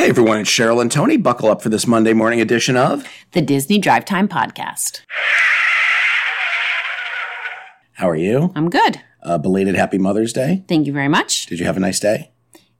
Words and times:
Hey 0.00 0.08
everyone, 0.08 0.38
it's 0.38 0.48
Cheryl 0.50 0.80
and 0.80 0.90
Tony. 0.90 1.18
Buckle 1.18 1.50
up 1.50 1.60
for 1.60 1.68
this 1.68 1.86
Monday 1.86 2.14
morning 2.14 2.40
edition 2.40 2.74
of 2.74 3.06
The 3.32 3.42
Disney 3.42 3.76
Drive 3.78 4.06
Time 4.06 4.28
Podcast. 4.28 5.02
How 7.92 8.08
are 8.08 8.16
you? 8.16 8.50
I'm 8.56 8.70
good. 8.70 9.02
Uh, 9.22 9.36
belated 9.36 9.74
Happy 9.74 9.98
Mother's 9.98 10.32
Day. 10.32 10.64
Thank 10.68 10.86
you 10.86 10.94
very 10.94 11.08
much. 11.08 11.44
Did 11.44 11.58
you 11.60 11.66
have 11.66 11.76
a 11.76 11.80
nice 11.80 12.00
day? 12.00 12.30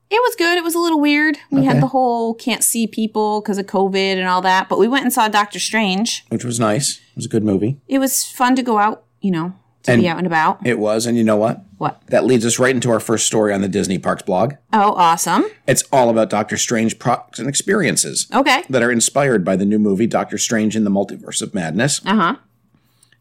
It 0.09 0.15
was 0.23 0.35
good. 0.39 0.57
It 0.57 0.65
was 0.65 0.75
a 0.75 0.79
little 0.79 0.99
weird. 0.99 1.37
We 1.51 1.59
Okay. 1.59 1.67
had 1.69 1.83
the 1.83 1.89
whole 1.89 2.33
can't 2.33 2.65
see 2.65 2.87
people 2.87 3.43
because 3.43 3.59
of 3.59 3.67
COVID 3.67 4.15
and 4.17 4.27
all 4.27 4.41
that, 4.41 4.71
but 4.71 4.79
we 4.79 4.89
went 4.89 5.05
and 5.05 5.13
saw 5.13 5.29
Doctor 5.29 5.59
Strange. 5.59 6.25
Which 6.31 6.43
was 6.47 6.59
nice. 6.59 6.93
It 7.11 7.17
was 7.17 7.27
a 7.27 7.29
good 7.29 7.45
movie. 7.45 7.77
It 7.87 7.99
was 7.99 8.25
fun 8.25 8.57
to 8.57 8.63
go 8.63 8.79
out, 8.79 9.05
you 9.21 9.31
know, 9.31 9.53
to 9.85 9.93
And- 9.93 10.03
be 10.03 10.09
out 10.09 10.19
and 10.19 10.27
about. 10.27 10.65
It 10.67 10.79
was, 10.79 11.07
and 11.07 11.17
you 11.17 11.25
know 11.25 11.37
what? 11.37 11.63
What? 11.79 12.03
That 12.09 12.25
leads 12.27 12.45
us 12.45 12.59
right 12.59 12.75
into 12.75 12.91
our 12.91 13.01
first 13.01 13.27
story 13.27 13.53
on 13.55 13.63
the 13.63 13.69
Disney 13.69 13.99
Parks 13.99 14.23
blog. 14.23 14.55
Oh, 14.73 14.93
awesome. 14.93 15.45
It's 15.67 15.83
all 15.93 16.11
about 16.11 16.29
Doctor 16.29 16.57
Strange 16.59 16.99
products 16.99 17.39
and 17.39 17.49
experiences 17.49 18.27
Okay. 18.35 18.63
that 18.69 18.83
are 18.83 18.91
inspired 18.93 19.45
by 19.45 19.57
the 19.57 19.65
new 19.65 19.79
movie 19.79 20.07
Doctor 20.07 20.37
Strange 20.37 20.77
in 20.77 20.85
the 20.85 20.91
Multiverse 20.91 21.41
of 21.41 21.55
Madness. 21.55 22.01
Uh 22.05 22.15
huh. 22.17 22.37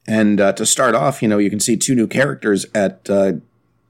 And 0.07 0.41
uh, 0.41 0.53
to 0.53 0.65
start 0.65 0.95
off, 0.95 1.21
you 1.21 1.27
know, 1.27 1.37
you 1.37 1.49
can 1.49 1.59
see 1.59 1.77
two 1.77 1.95
new 1.95 2.07
characters 2.07 2.65
at 2.73 3.09
uh, 3.09 3.34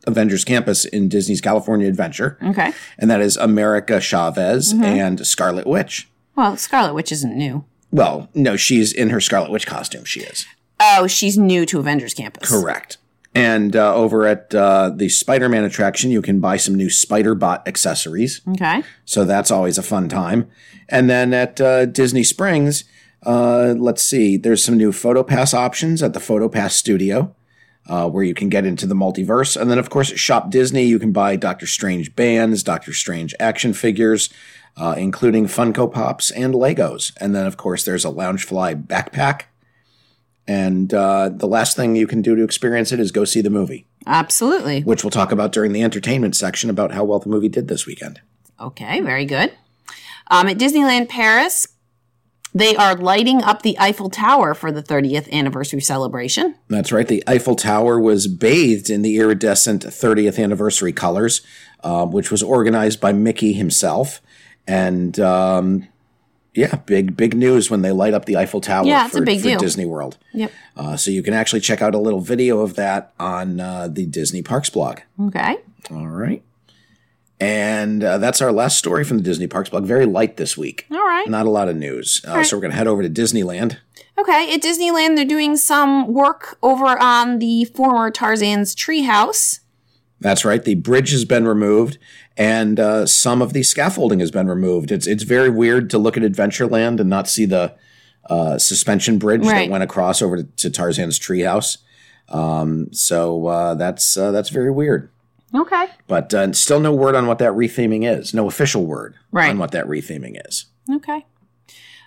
Avengers 0.06 0.44
Campus 0.44 0.86
in 0.86 1.08
Disney's 1.10 1.42
California 1.42 1.88
Adventure, 1.88 2.38
Okay. 2.44 2.72
and 2.98 3.10
that 3.10 3.22
is 3.22 3.38
America 3.38 4.00
Chavez 4.02 4.74
and 4.74 5.26
Scarlet 5.26 5.66
Witch. 5.66 6.10
Well, 6.36 6.58
Scarlet 6.58 6.94
Witch 6.94 7.12
isn't 7.12 7.36
new. 7.36 7.64
Well, 7.92 8.30
no, 8.36 8.56
she's 8.56 8.92
in 8.94 9.10
her 9.10 9.20
Scarlet 9.22 9.50
Witch 9.52 9.66
costume. 9.66 10.06
She 10.06 10.20
is. 10.22 10.46
Oh, 10.80 11.08
she's 11.08 11.38
new 11.38 11.66
to 11.66 11.80
Avengers 11.80 12.14
Campus. 12.14 12.50
Correct. 12.50 12.98
And 13.36 13.76
uh, 13.76 13.96
over 13.96 14.26
at 14.26 14.54
uh, 14.56 14.92
the 14.96 15.10
Spider 15.10 15.50
Man 15.50 15.64
attraction, 15.64 16.10
you 16.10 16.22
can 16.22 16.40
buy 16.40 16.58
some 16.58 16.76
new 16.76 16.90
Spider 16.90 17.36
Bot 17.36 17.68
accessories. 17.68 18.42
Okay. 18.50 18.84
So 19.06 19.24
that's 19.24 19.52
always 19.52 19.78
a 19.78 19.84
fun 19.84 20.10
time. 20.10 20.50
And 20.88 21.10
then 21.10 21.34
at 21.34 21.62
uh, 21.62 21.86
Disney 21.86 22.24
Springs, 22.24 22.86
uh, 23.24 23.76
let's 23.78 24.04
see, 24.04 24.38
there's 24.38 24.64
some 24.64 24.78
new 24.78 24.92
PhotoPass 24.92 25.54
options 25.54 26.02
at 26.02 26.14
the 26.14 26.20
PhotoPass 26.20 26.72
Studio. 26.72 27.36
Uh, 27.88 28.08
where 28.08 28.24
you 28.24 28.36
can 28.36 28.50
get 28.50 28.68
into 28.68 28.86
the 28.86 28.94
multiverse. 28.94 29.60
And 29.60 29.72
then, 29.72 29.80
of 29.80 29.90
course, 29.90 30.12
at 30.12 30.20
Shop 30.20 30.52
Disney, 30.52 30.84
you 30.84 31.00
can 31.00 31.12
buy 31.12 31.36
Doctor 31.36 31.66
Strange 31.66 32.16
bands, 32.16 32.62
Doctor 32.62 32.94
Strange 32.94 33.34
action 33.40 33.74
figures, 33.74 34.30
uh, 34.78 34.94
including 34.96 35.48
Funko 35.48 35.92
Pops 35.92 36.30
and 36.30 36.54
Legos. 36.54 37.14
And 37.18 37.34
then, 37.34 37.48
of 37.48 37.58
course, 37.58 37.84
there's 37.84 38.06
a 38.06 38.10
Loungefly 38.10 38.86
backpack. 38.86 39.46
And 40.50 40.92
uh, 40.96 41.30
the 41.30 41.48
last 41.48 41.76
thing 41.76 41.96
you 41.96 42.08
can 42.08 42.24
do 42.24 42.36
to 42.36 42.44
experience 42.44 42.92
it 42.92 43.00
is 43.00 43.12
go 43.12 43.24
see 43.24 43.40
the 43.40 43.52
movie, 43.52 43.86
Absolutely. 44.08 44.82
which 44.82 45.04
we'll 45.04 45.12
talk 45.12 45.32
about 45.32 45.52
during 45.52 45.74
the 45.74 45.84
entertainment 45.84 46.36
section 46.36 46.72
about 46.72 46.92
how 46.92 47.04
well 47.04 47.20
the 47.20 47.30
movie 47.30 47.50
did 47.50 47.68
this 47.68 47.86
weekend. 47.86 48.20
Okay, 48.60 49.00
very 49.02 49.26
good. 49.26 49.54
Um, 50.32 50.48
at 50.48 50.58
Disneyland 50.58 51.08
Paris, 51.08 51.68
they 52.52 52.76
are 52.76 52.96
lighting 52.96 53.44
up 53.44 53.62
the 53.62 53.78
Eiffel 53.78 54.10
Tower 54.10 54.56
for 54.56 54.72
the 54.72 54.82
30th 54.82 55.32
anniversary 55.32 55.82
celebration. 55.82 56.56
That's 56.68 56.92
right. 56.92 57.08
The 57.08 57.24
Eiffel 57.28 57.56
Tower 57.56 58.00
was 58.00 58.26
bathed 58.26 58.90
in 58.90 59.04
the 59.04 59.18
iridescent 59.18 59.84
30th 59.84 60.44
anniversary 60.44 60.94
colors, 60.94 61.42
uh, 61.84 62.08
which 62.08 62.32
was 62.32 62.42
organized 62.42 63.00
by 63.00 63.14
Mickey 63.14 63.54
himself. 63.54 64.20
And 64.68 65.20
um, 65.20 65.88
yeah, 66.54 66.76
big 66.76 67.16
big 67.16 67.36
news 67.36 67.70
when 67.70 67.82
they 67.82 67.92
light 67.92 68.14
up 68.14 68.26
the 68.26 68.38
Eiffel 68.38 68.62
Tower 68.62 68.86
Yeah, 68.86 69.06
it's 69.06 69.16
for, 69.16 69.22
a 69.22 69.26
big 69.26 69.42
deal. 69.42 69.60
Disney 69.60 69.86
World. 69.86 70.18
Yep. 70.34 70.52
Uh, 70.76 70.98
so 70.98 71.12
you 71.12 71.22
can 71.22 71.34
actually 71.34 71.62
check 71.62 71.82
out 71.82 71.94
a 71.94 72.00
little 72.00 72.22
video 72.22 72.60
of 72.60 72.76
that 72.76 73.14
on 73.20 73.60
uh, 73.60 73.88
the 73.88 74.06
Disney 74.06 74.42
Parks 74.42 74.70
blog. 74.70 75.00
Okay. 75.22 75.58
All 75.92 76.08
right. 76.08 76.44
And 77.40 78.04
uh, 78.04 78.18
that's 78.18 78.42
our 78.42 78.52
last 78.52 78.78
story 78.78 79.06
from 79.06 79.18
the 79.18 79.24
Disney 79.24 79.48
Parks 79.48 79.70
blog. 79.70 79.86
Very 79.86 80.06
light 80.06 80.38
this 80.38 80.58
week. 80.58 80.86
All 80.92 80.98
right. 80.98 81.30
Not 81.30 81.46
a 81.46 81.50
lot 81.50 81.70
of 81.70 81.78
news. 81.78 82.22
Uh, 82.28 82.38
right. 82.38 82.46
So 82.46 82.58
we're 82.58 82.62
going 82.62 82.72
to 82.72 82.78
head 82.78 82.88
over 82.88 83.02
to 83.02 83.10
Disneyland. 83.10 83.78
Okay. 84.18 84.54
At 84.54 84.62
Disneyland, 84.62 85.16
they're 85.16 85.24
doing 85.24 85.56
some 85.56 86.14
work 86.14 86.58
over 86.62 87.02
on 87.02 87.40
the 87.40 87.66
former 87.66 88.12
Tarzan's 88.12 88.76
treehouse. 88.76 89.62
That's 90.22 90.44
right. 90.44 90.64
The 90.64 90.76
bridge 90.76 91.12
has 91.12 91.24
been 91.26 91.48
removed, 91.48 91.98
and 92.38 92.80
uh, 92.80 93.06
some 93.06 93.42
of 93.42 93.54
the 93.54 93.64
scaffolding 93.64 94.20
has 94.20 94.32
been 94.32 94.48
removed. 94.48 94.92
It's 94.92 95.08
it's 95.08 95.24
very 95.24 95.50
weird 95.50 95.90
to 95.92 95.98
look 95.98 96.18
at 96.18 96.24
Adventureland 96.24 97.00
and 97.00 97.10
not 97.10 97.30
see 97.30 97.46
the 97.46 97.74
uh, 98.30 98.58
suspension 98.58 99.18
bridge 99.18 99.44
that 99.44 99.70
went 99.70 99.84
across 99.84 100.22
over 100.22 100.38
to, 100.38 100.44
to 100.44 100.70
Tarzan's 100.70 101.18
treehouse. 101.20 101.78
Um, 102.28 102.92
so 102.94 103.48
uh, 103.48 103.76
that's 103.76 104.18
uh, 104.18 104.32
that's 104.32 104.50
very 104.50 104.72
weird. 104.72 105.10
Okay. 105.56 105.88
But 106.08 106.34
uh, 106.34 106.54
still 106.54 106.80
no 106.80 106.94
word 106.94 107.16
on 107.16 107.26
what 107.26 107.40
that 107.40 107.54
retheming 107.54 108.08
is. 108.08 108.34
No 108.36 108.46
official 108.48 108.86
word 108.86 109.16
Right. 109.32 109.50
on 109.50 109.58
what 109.58 109.72
that 109.72 109.86
retheming 109.88 110.40
is. 110.48 110.66
Okay. 110.92 111.26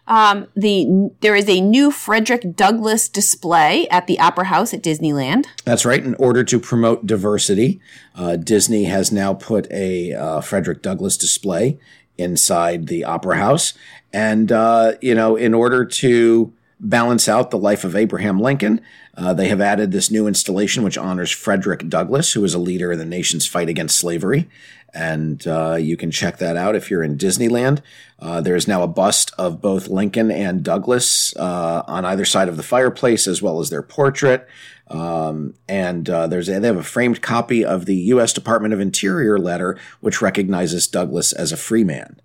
Um, 0.06 0.48
the 0.56 1.10
there 1.20 1.36
is 1.36 1.48
a 1.48 1.60
new 1.60 1.90
Frederick 1.90 2.56
Douglass 2.56 3.08
display 3.08 3.88
at 3.88 4.06
the 4.06 4.18
Opera 4.18 4.46
House 4.46 4.74
at 4.74 4.82
Disneyland. 4.82 5.46
That's 5.64 5.84
right. 5.84 6.04
In 6.04 6.14
order 6.16 6.42
to 6.44 6.58
promote 6.58 7.06
diversity, 7.06 7.80
uh, 8.14 8.36
Disney 8.36 8.84
has 8.84 9.12
now 9.12 9.34
put 9.34 9.70
a 9.70 10.12
uh, 10.12 10.40
Frederick 10.40 10.82
Douglass 10.82 11.16
display 11.16 11.78
inside 12.18 12.88
the 12.88 13.04
Opera 13.04 13.36
House. 13.36 13.74
And, 14.12 14.52
uh, 14.52 14.94
you 15.00 15.14
know, 15.14 15.36
in 15.36 15.54
order 15.54 15.84
to 15.84 16.52
balance 16.80 17.28
out 17.28 17.50
the 17.50 17.58
life 17.58 17.84
of 17.84 17.96
Abraham 17.96 18.40
Lincoln, 18.40 18.80
uh, 19.16 19.34
they 19.34 19.48
have 19.48 19.60
added 19.60 19.92
this 19.92 20.10
new 20.10 20.26
installation 20.26 20.82
which 20.82 20.96
honors 20.96 21.30
Frederick 21.30 21.88
Douglass, 21.88 22.32
who 22.32 22.40
was 22.40 22.54
a 22.54 22.58
leader 22.58 22.92
in 22.92 22.98
the 22.98 23.04
nation's 23.04 23.46
fight 23.46 23.68
against 23.68 23.98
slavery. 23.98 24.48
And 24.94 25.46
uh, 25.46 25.76
you 25.80 25.96
can 25.96 26.10
check 26.10 26.38
that 26.38 26.56
out 26.56 26.74
if 26.74 26.90
you're 26.90 27.02
in 27.02 27.16
Disneyland. 27.16 27.80
Uh, 28.18 28.40
there 28.40 28.56
is 28.56 28.68
now 28.68 28.82
a 28.82 28.88
bust 28.88 29.32
of 29.38 29.60
both 29.60 29.88
Lincoln 29.88 30.30
and 30.30 30.62
Douglass 30.62 31.34
uh, 31.36 31.82
on 31.86 32.04
either 32.04 32.24
side 32.24 32.48
of 32.48 32.56
the 32.56 32.62
fireplace, 32.62 33.26
as 33.26 33.42
well 33.42 33.60
as 33.60 33.70
their 33.70 33.82
portrait. 33.82 34.46
Um, 34.88 35.54
and 35.68 36.08
uh, 36.10 36.26
there's 36.26 36.48
a, 36.48 36.60
they 36.60 36.66
have 36.66 36.76
a 36.76 36.82
framed 36.82 37.22
copy 37.22 37.64
of 37.64 37.86
the 37.86 37.96
U.S. 37.96 38.32
Department 38.34 38.74
of 38.74 38.80
Interior 38.80 39.38
letter, 39.38 39.78
which 40.00 40.20
recognizes 40.20 40.86
Douglass 40.86 41.32
as 41.32 41.52
a 41.52 41.56
free 41.56 41.84
man. 41.84 42.20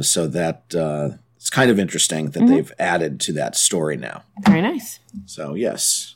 So 0.00 0.26
that 0.28 1.18
it's 1.44 1.50
kind 1.50 1.70
of 1.70 1.78
interesting 1.78 2.30
that 2.30 2.46
they've 2.46 2.72
added 2.78 3.20
to 3.20 3.32
that 3.34 3.54
story 3.54 3.98
now. 3.98 4.22
Very 4.46 4.62
nice. 4.62 4.98
So 5.26 5.52
yes, 5.52 6.14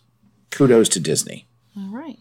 kudos 0.50 0.88
to 0.88 1.00
Disney. 1.00 1.46
All 1.76 1.90
right. 1.90 2.18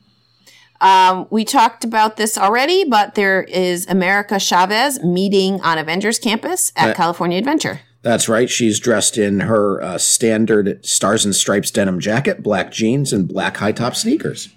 Um, 0.82 1.26
we 1.30 1.46
talked 1.46 1.86
about 1.86 2.18
this 2.18 2.38
already, 2.38 2.84
but 2.84 3.16
there 3.16 3.44
is 3.44 3.88
America 3.88 4.40
Chavez 4.40 5.02
meeting 5.06 5.62
on 5.62 5.78
Avengers 5.78 6.20
Campus 6.20 6.74
at 6.76 6.98
California 6.98 7.38
Adventure. 7.38 7.80
That's 8.02 8.28
right. 8.28 8.50
She's 8.50 8.78
dressed 8.78 9.18
in 9.18 9.40
her 9.40 9.82
uh, 9.82 9.98
standard 10.00 10.86
stars 10.86 11.24
and 11.24 11.34
stripes 11.34 11.72
denim 11.72 12.02
jacket, 12.02 12.44
black 12.44 12.74
jeans, 12.74 13.14
and 13.14 13.26
black 13.26 13.56
high 13.56 13.72
top 13.72 13.96
sneakers. 13.96 14.50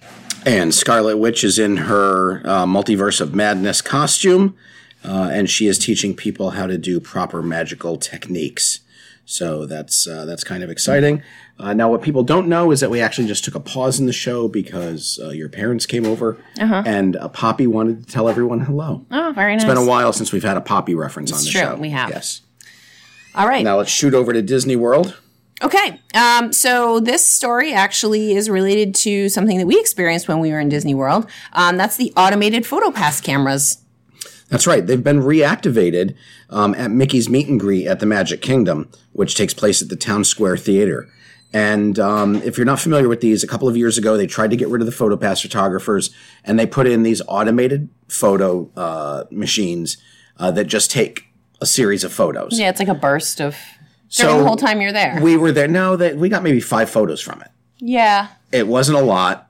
And 0.44 0.74
Scarlet 0.74 1.18
Witch 1.18 1.44
is 1.44 1.56
in 1.56 1.76
her 1.76 2.40
uh, 2.44 2.66
multiverse 2.66 3.20
of 3.20 3.32
madness 3.32 3.80
costume, 3.80 4.56
uh, 5.04 5.30
and 5.32 5.48
she 5.48 5.66
is 5.66 5.78
teaching 5.78 6.14
people 6.14 6.50
how 6.50 6.66
to 6.66 6.78
do 6.78 7.00
proper 7.00 7.42
magical 7.42 7.96
techniques. 7.96 8.80
So 9.24 9.64
that's 9.64 10.08
uh, 10.08 10.24
that's 10.24 10.42
kind 10.42 10.64
of 10.64 10.70
exciting. 10.70 11.22
Uh, 11.58 11.72
now, 11.74 11.90
what 11.90 12.02
people 12.02 12.22
don't 12.22 12.48
know 12.48 12.70
is 12.72 12.80
that 12.80 12.90
we 12.90 13.00
actually 13.00 13.28
just 13.28 13.44
took 13.44 13.54
a 13.54 13.60
pause 13.60 14.00
in 14.00 14.06
the 14.06 14.12
show 14.12 14.48
because 14.48 15.20
uh, 15.22 15.28
your 15.28 15.48
parents 15.48 15.86
came 15.86 16.04
over, 16.06 16.42
and 16.58 17.16
uh, 17.16 17.28
Poppy 17.28 17.66
wanted 17.66 18.06
to 18.06 18.12
tell 18.12 18.28
everyone 18.28 18.60
hello. 18.60 19.06
Oh, 19.10 19.32
very 19.34 19.54
nice. 19.54 19.62
It's 19.62 19.72
been 19.72 19.82
a 19.82 19.86
while 19.86 20.12
since 20.12 20.32
we've 20.32 20.42
had 20.42 20.56
a 20.56 20.60
Poppy 20.60 20.94
reference 20.94 21.32
on 21.32 21.38
the 21.38 21.50
true, 21.50 21.60
show. 21.60 21.76
we 21.76 21.90
have. 21.90 22.08
Yes. 22.08 22.40
All 23.34 23.46
right. 23.46 23.62
Now 23.62 23.76
let's 23.76 23.90
shoot 23.90 24.14
over 24.14 24.32
to 24.32 24.42
Disney 24.42 24.74
World. 24.74 25.16
Okay. 25.62 26.00
Um, 26.14 26.52
so 26.52 27.00
this 27.00 27.24
story 27.24 27.72
actually 27.72 28.34
is 28.34 28.48
related 28.48 28.94
to 28.96 29.28
something 29.28 29.58
that 29.58 29.66
we 29.66 29.78
experienced 29.78 30.26
when 30.26 30.40
we 30.40 30.50
were 30.50 30.58
in 30.58 30.70
Disney 30.70 30.94
World. 30.94 31.28
Um, 31.52 31.76
that's 31.76 31.96
the 31.96 32.12
automated 32.16 32.64
PhotoPass 32.64 33.22
cameras. 33.22 33.78
That's 34.50 34.66
right. 34.66 34.86
They've 34.86 35.02
been 35.02 35.20
reactivated 35.20 36.14
um, 36.50 36.74
at 36.74 36.90
Mickey's 36.90 37.28
Meet 37.28 37.48
and 37.48 37.58
Greet 37.58 37.86
at 37.86 38.00
the 38.00 38.06
Magic 38.06 38.42
Kingdom, 38.42 38.90
which 39.12 39.34
takes 39.34 39.54
place 39.54 39.80
at 39.80 39.88
the 39.88 39.96
Town 39.96 40.24
Square 40.24 40.58
Theater. 40.58 41.08
And 41.52 41.98
um, 41.98 42.36
if 42.36 42.56
you're 42.58 42.64
not 42.64 42.78
familiar 42.78 43.08
with 43.08 43.20
these, 43.20 43.42
a 43.42 43.46
couple 43.46 43.68
of 43.68 43.76
years 43.76 43.98
ago, 43.98 44.16
they 44.16 44.26
tried 44.26 44.50
to 44.50 44.56
get 44.56 44.68
rid 44.68 44.82
of 44.82 44.86
the 44.86 44.92
PhotoPass 44.92 45.42
photographers 45.42 46.10
and 46.44 46.58
they 46.58 46.66
put 46.66 46.86
in 46.86 47.02
these 47.02 47.22
automated 47.26 47.88
photo 48.08 48.70
uh, 48.76 49.24
machines 49.30 49.96
uh, 50.36 50.50
that 50.52 50.64
just 50.64 50.90
take 50.90 51.24
a 51.60 51.66
series 51.66 52.04
of 52.04 52.12
photos. 52.12 52.58
Yeah, 52.58 52.70
it's 52.70 52.78
like 52.78 52.88
a 52.88 52.94
burst 52.94 53.40
of 53.40 53.56
during 54.16 54.32
So 54.34 54.38
the 54.38 54.44
whole 54.44 54.56
time 54.56 54.80
you're 54.80 54.92
there. 54.92 55.18
We 55.20 55.36
were 55.36 55.52
there. 55.52 55.68
No, 55.68 55.96
that 55.96 56.16
we 56.16 56.28
got 56.28 56.42
maybe 56.42 56.60
five 56.60 56.88
photos 56.90 57.20
from 57.20 57.40
it. 57.42 57.48
yeah. 57.78 58.28
It 58.52 58.66
wasn't 58.66 58.98
a 58.98 59.02
lot. 59.02 59.48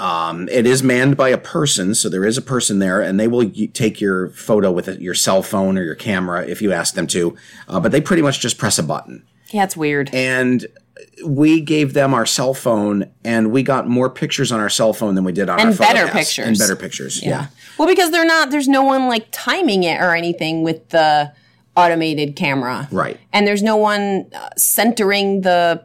Um, 0.00 0.48
it 0.48 0.66
is 0.66 0.82
manned 0.82 1.16
by 1.16 1.28
a 1.28 1.38
person, 1.38 1.94
so 1.94 2.08
there 2.08 2.24
is 2.24 2.36
a 2.36 2.42
person 2.42 2.80
there, 2.80 3.00
and 3.00 3.20
they 3.20 3.28
will 3.28 3.46
y- 3.46 3.68
take 3.72 4.00
your 4.00 4.30
photo 4.30 4.72
with 4.72 4.88
your 5.00 5.14
cell 5.14 5.42
phone 5.42 5.78
or 5.78 5.84
your 5.84 5.94
camera 5.94 6.44
if 6.44 6.60
you 6.60 6.72
ask 6.72 6.94
them 6.94 7.06
to. 7.08 7.36
Uh, 7.68 7.78
but 7.78 7.92
they 7.92 8.00
pretty 8.00 8.22
much 8.22 8.40
just 8.40 8.58
press 8.58 8.78
a 8.78 8.82
button. 8.82 9.24
Yeah, 9.50 9.62
it's 9.64 9.76
weird. 9.76 10.10
And 10.12 10.66
we 11.24 11.60
gave 11.60 11.92
them 11.94 12.14
our 12.14 12.26
cell 12.26 12.52
phone, 12.54 13.10
and 13.22 13.52
we 13.52 13.62
got 13.62 13.86
more 13.86 14.10
pictures 14.10 14.50
on 14.50 14.58
our 14.58 14.68
cell 14.70 14.92
phone 14.92 15.14
than 15.14 15.22
we 15.24 15.32
did 15.32 15.48
on 15.48 15.60
And 15.60 15.68
our 15.70 15.74
better 15.76 16.08
pictures. 16.10 16.46
and 16.48 16.58
better 16.58 16.74
pictures. 16.74 17.22
Yeah. 17.22 17.46
Well, 17.78 17.86
because 17.86 18.10
they're 18.10 18.24
not, 18.26 18.50
there's 18.50 18.68
no 18.68 18.82
one 18.82 19.06
like 19.08 19.28
timing 19.30 19.84
it 19.84 20.00
or 20.00 20.16
anything 20.16 20.62
with 20.64 20.88
the 20.88 21.32
automated 21.76 22.34
camera. 22.34 22.88
Right. 22.90 23.20
And 23.32 23.46
there's 23.46 23.62
no 23.62 23.76
one 23.76 24.26
uh, 24.34 24.48
centering 24.56 25.42
the 25.42 25.84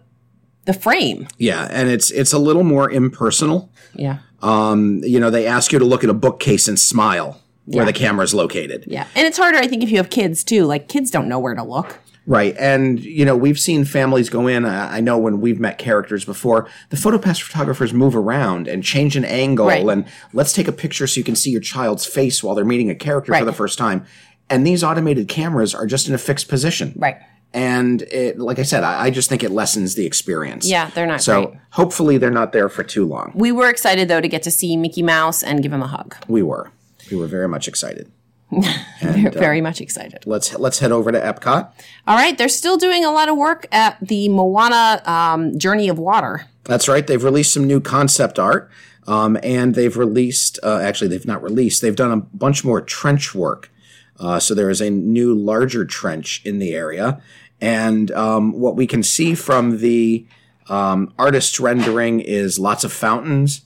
the 0.67 0.73
frame. 0.73 1.27
Yeah, 1.39 1.67
and 1.71 1.89
it's 1.89 2.11
it's 2.11 2.31
a 2.33 2.37
little 2.39 2.63
more 2.63 2.91
impersonal. 2.91 3.71
Yeah. 3.95 4.19
Um, 4.43 5.01
you 5.03 5.19
know, 5.19 5.31
they 5.31 5.47
ask 5.47 5.71
you 5.71 5.79
to 5.79 5.85
look 5.85 6.03
at 6.03 6.11
a 6.11 6.13
bookcase 6.13 6.67
and 6.67 6.77
smile 6.79 7.41
where 7.65 7.85
the 7.85 7.93
camera 7.93 8.23
is 8.23 8.33
located. 8.33 8.85
Yeah. 8.87 9.07
And 9.15 9.25
it's 9.27 9.37
harder 9.37 9.57
I 9.57 9.67
think 9.67 9.81
if 9.83 9.89
you 9.89 9.97
have 9.97 10.09
kids 10.11 10.43
too. 10.43 10.65
Like 10.65 10.87
kids 10.87 11.09
don't 11.09 11.27
know 11.27 11.39
where 11.39 11.55
to 11.55 11.63
look. 11.63 11.99
Right. 12.27 12.55
And, 12.59 12.99
you 12.99 13.25
know, 13.25 13.35
we've 13.35 13.57
seen 13.59 13.83
families 13.85 14.29
go 14.29 14.47
in. 14.47 14.63
I 14.65 14.97
I 14.97 15.01
know 15.01 15.17
when 15.17 15.41
we've 15.41 15.59
met 15.59 15.77
characters 15.77 16.23
before, 16.25 16.67
the 16.91 16.97
PhotoPass 16.97 17.41
photographers 17.41 17.93
move 17.93 18.15
around 18.15 18.67
and 18.67 18.83
change 18.83 19.15
an 19.17 19.25
angle 19.25 19.67
Right. 19.67 19.85
and 19.87 20.05
let's 20.33 20.53
take 20.53 20.67
a 20.67 20.71
picture 20.73 21.07
so 21.07 21.17
you 21.19 21.23
can 21.23 21.35
see 21.35 21.49
your 21.51 21.61
child's 21.61 22.05
face 22.05 22.43
while 22.43 22.53
they're 22.55 22.63
meeting 22.65 22.89
a 22.91 22.95
character 22.95 23.31
Right. 23.31 23.39
for 23.39 23.45
the 23.45 23.53
first 23.53 23.77
time. 23.77 24.05
And 24.49 24.65
these 24.65 24.83
automated 24.83 25.27
cameras 25.27 25.73
are 25.75 25.87
just 25.87 26.07
in 26.07 26.13
a 26.13 26.17
fixed 26.17 26.47
position. 26.47 26.93
Right. 26.95 27.17
And 27.57 28.03
it, 28.03 28.37
like 28.39 28.59
I 28.59 28.63
said, 28.63 28.83
I, 28.83 29.05
I 29.05 29.09
just 29.09 29.29
think 29.29 29.43
it 29.43 29.49
lessens 29.51 29.95
the 29.95 30.05
experience. 30.05 30.67
Yeah, 30.69 30.91
they're 30.93 31.07
not 31.07 31.21
So 31.21 31.47
great. 31.47 31.59
hopefully 31.71 32.17
they're 32.19 32.29
not 32.29 32.51
there 32.53 32.69
for 32.69 32.83
too 32.83 33.03
long. 33.05 33.31
We 33.33 33.51
were 33.51 33.67
excited 33.69 34.07
though 34.07 34.21
to 34.21 34.27
get 34.27 34.43
to 34.43 34.51
see 34.51 34.77
Mickey 34.77 35.01
Mouse 35.01 35.41
and 35.41 35.63
give 35.63 35.73
him 35.73 35.81
a 35.81 35.87
hug. 35.87 36.15
We 36.27 36.43
were. 36.43 36.69
We 37.09 37.17
were 37.17 37.25
very 37.27 37.47
much 37.47 37.67
excited. 37.67 38.11
Very 39.01 39.59
much 39.59 39.81
excited. 39.81 40.19
Let's 40.25 40.53
let's 40.57 40.79
head 40.79 40.93
over 40.93 41.11
to 41.11 41.19
Epcot. 41.19 41.69
All 42.07 42.15
right, 42.15 42.37
they're 42.37 42.47
still 42.47 42.77
doing 42.77 43.03
a 43.03 43.11
lot 43.11 43.27
of 43.27 43.35
work 43.35 43.67
at 43.73 43.97
the 44.01 44.29
Moana 44.29 45.01
um, 45.05 45.59
Journey 45.59 45.89
of 45.89 45.99
Water. 45.99 46.45
That's 46.63 46.87
right. 46.87 47.05
They've 47.05 47.23
released 47.23 47.53
some 47.53 47.67
new 47.67 47.81
concept 47.81 48.39
art, 48.39 48.71
um, 49.05 49.37
and 49.43 49.75
they've 49.75 49.97
released. 49.97 50.59
Uh, 50.63 50.79
actually, 50.81 51.09
they've 51.09 51.25
not 51.25 51.43
released. 51.43 51.81
They've 51.81 51.93
done 51.95 52.11
a 52.13 52.17
bunch 52.17 52.63
more 52.63 52.79
trench 52.81 53.35
work. 53.35 53.69
Uh, 54.17 54.39
so 54.39 54.55
there 54.55 54.69
is 54.69 54.79
a 54.81 54.89
new, 54.89 55.35
larger 55.35 55.83
trench 55.85 56.41
in 56.45 56.57
the 56.59 56.73
area, 56.73 57.21
and 57.61 58.11
um, 58.11 58.53
what 58.53 58.75
we 58.75 58.87
can 58.87 59.03
see 59.03 59.35
from 59.35 59.79
the 59.79 60.25
um, 60.69 61.13
artist's 61.17 61.59
rendering 61.59 62.19
is 62.19 62.59
lots 62.59 62.83
of 62.83 62.91
fountains, 62.91 63.61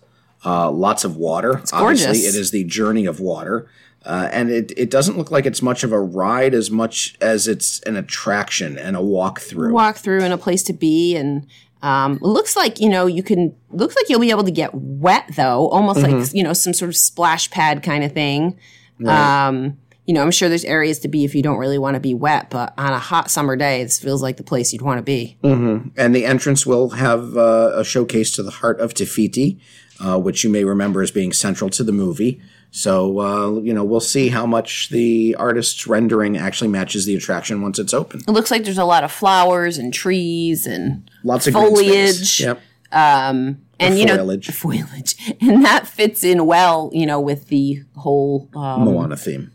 uh, 0.46 0.70
lots 0.72 1.04
of 1.04 1.18
water. 1.18 1.58
Obviously, 1.74 2.06
gorgeous. 2.06 2.36
it 2.36 2.40
is 2.40 2.52
the 2.52 2.64
journey 2.64 3.06
of 3.06 3.20
water. 3.20 3.68
Uh, 4.04 4.28
and 4.32 4.50
it, 4.50 4.72
it 4.78 4.90
doesn't 4.90 5.16
look 5.16 5.30
like 5.30 5.46
it's 5.46 5.62
much 5.62 5.84
of 5.84 5.92
a 5.92 6.00
ride 6.00 6.56
as 6.56 6.72
much 6.72 7.16
as 7.22 7.48
it's 7.48 7.80
an 7.82 7.96
attraction 7.96 8.76
and 8.78 8.96
a 8.96 9.00
walkthrough. 9.00 9.72
Walk 9.72 9.98
through 9.98 10.24
and 10.24 10.34
a 10.34 10.40
place 10.40 10.64
to 10.64 10.74
be, 10.74 11.16
and 11.16 11.46
um, 11.84 12.14
it 12.16 12.24
looks 12.24 12.56
like 12.56 12.80
you 12.80 12.90
know 12.90 13.06
you 13.06 13.22
can. 13.22 13.56
Looks 13.70 13.96
like 13.96 14.10
you'll 14.10 14.20
be 14.20 14.32
able 14.32 14.44
to 14.46 14.52
get 14.52 14.74
wet 14.74 15.26
though, 15.36 15.70
almost 15.70 16.00
Mm-hmm. 16.00 16.20
like 16.20 16.34
you 16.34 16.44
know 16.44 16.54
some 16.54 16.74
sort 16.74 16.90
of 16.90 16.96
splash 16.96 17.52
pad 17.52 17.84
kind 17.84 18.04
of 18.04 18.12
thing. 18.12 18.58
Um, 19.06 19.78
you 20.06 20.14
know, 20.14 20.22
I'm 20.22 20.32
sure 20.32 20.50
there's 20.50 20.66
areas 20.66 21.00
to 21.00 21.08
be 21.08 21.24
if 21.26 21.36
you 21.36 21.44
don't 21.44 21.58
really 21.58 21.78
want 21.78 21.94
to 21.96 22.00
be 22.00 22.14
wet, 22.14 22.50
but 22.50 22.74
on 22.78 22.92
a 22.92 23.00
hot 23.00 23.30
summer 23.30 23.56
day, 23.56 23.84
this 23.84 24.00
feels 24.00 24.22
like 24.22 24.38
the 24.38 24.44
place 24.44 24.74
you'd 24.74 24.82
want 24.82 24.98
to 24.98 25.04
be. 25.04 25.38
And 25.44 26.16
the 26.16 26.26
entrance 26.26 26.66
will 26.66 26.90
have 26.92 27.38
uh, 27.38 27.72
a 27.76 27.84
showcase 27.84 28.32
to 28.34 28.44
the 28.44 28.52
heart 28.52 28.80
of 28.80 28.94
Te 28.94 29.06
Fiti, 29.06 29.60
uh, 30.04 30.20
which 30.20 30.44
you 30.44 30.50
may 30.50 30.64
remember 30.64 31.02
as 31.02 31.12
being 31.12 31.32
central 31.32 31.70
to 31.72 31.84
the 31.84 31.92
movie. 31.92 32.42
So, 32.74 33.20
uh, 33.20 33.60
you 33.60 33.74
know, 33.74 33.84
we'll 33.84 34.00
see 34.00 34.30
how 34.30 34.46
much 34.46 34.90
the 34.90 35.36
artist's 35.38 35.86
rendering 35.88 36.38
actually 36.38 36.70
matches 36.70 37.06
the 37.06 37.16
attraction 37.16 37.62
once 37.62 37.78
it's 37.80 37.94
open. 37.94 38.22
It 38.28 38.32
looks 38.32 38.50
like 38.50 38.64
there's 38.64 38.78
a 38.78 38.86
lot 38.86 39.04
of 39.04 39.12
flowers 39.12 39.78
and 39.78 39.94
trees 39.94 40.66
and 40.66 41.10
Lots 41.24 41.48
of 41.48 41.54
green 41.54 41.68
foliage. 41.76 42.16
space. 42.16 42.40
Yep. 42.40 42.62
and 42.92 44.00
you 44.00 44.06
know 44.06 44.18
foliage. 44.18 44.48
foliage, 44.52 45.36
and 45.42 45.66
that 45.66 45.86
fits 45.88 46.24
in 46.24 46.46
well, 46.46 46.90
you 46.94 47.06
know, 47.06 47.20
with 47.20 47.48
the 47.50 47.84
whole 47.98 48.50
um, 48.56 48.86
Moana 48.86 49.18
theme. 49.18 49.52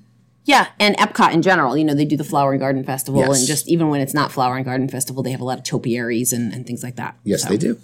Yeah, 0.47 0.69
and 0.81 0.97
Epcot 0.97 1.33
in 1.35 1.43
general. 1.43 1.77
You 1.77 1.85
know, 1.85 1.93
they 1.95 2.05
do 2.07 2.17
the 2.17 2.25
Flower 2.25 2.53
and 2.53 2.61
Garden 2.61 2.83
Festival, 2.85 3.21
Yes. 3.21 3.39
and 3.41 3.47
just 3.47 3.69
even 3.69 3.89
when 3.91 4.01
it's 4.01 4.15
not 4.15 4.33
Flower 4.33 4.57
and 4.57 4.65
Garden 4.65 4.89
Festival, 4.89 5.23
they 5.23 5.33
have 5.33 5.41
a 5.41 5.45
lot 5.45 5.59
of 5.59 5.65
topiaries 5.65 6.33
and, 6.33 6.53
and 6.55 6.67
things 6.67 6.83
like 6.83 6.97
that. 6.97 7.17
Yes, 7.25 7.43
So- 7.43 7.51
they 7.51 7.59
do. 7.59 7.79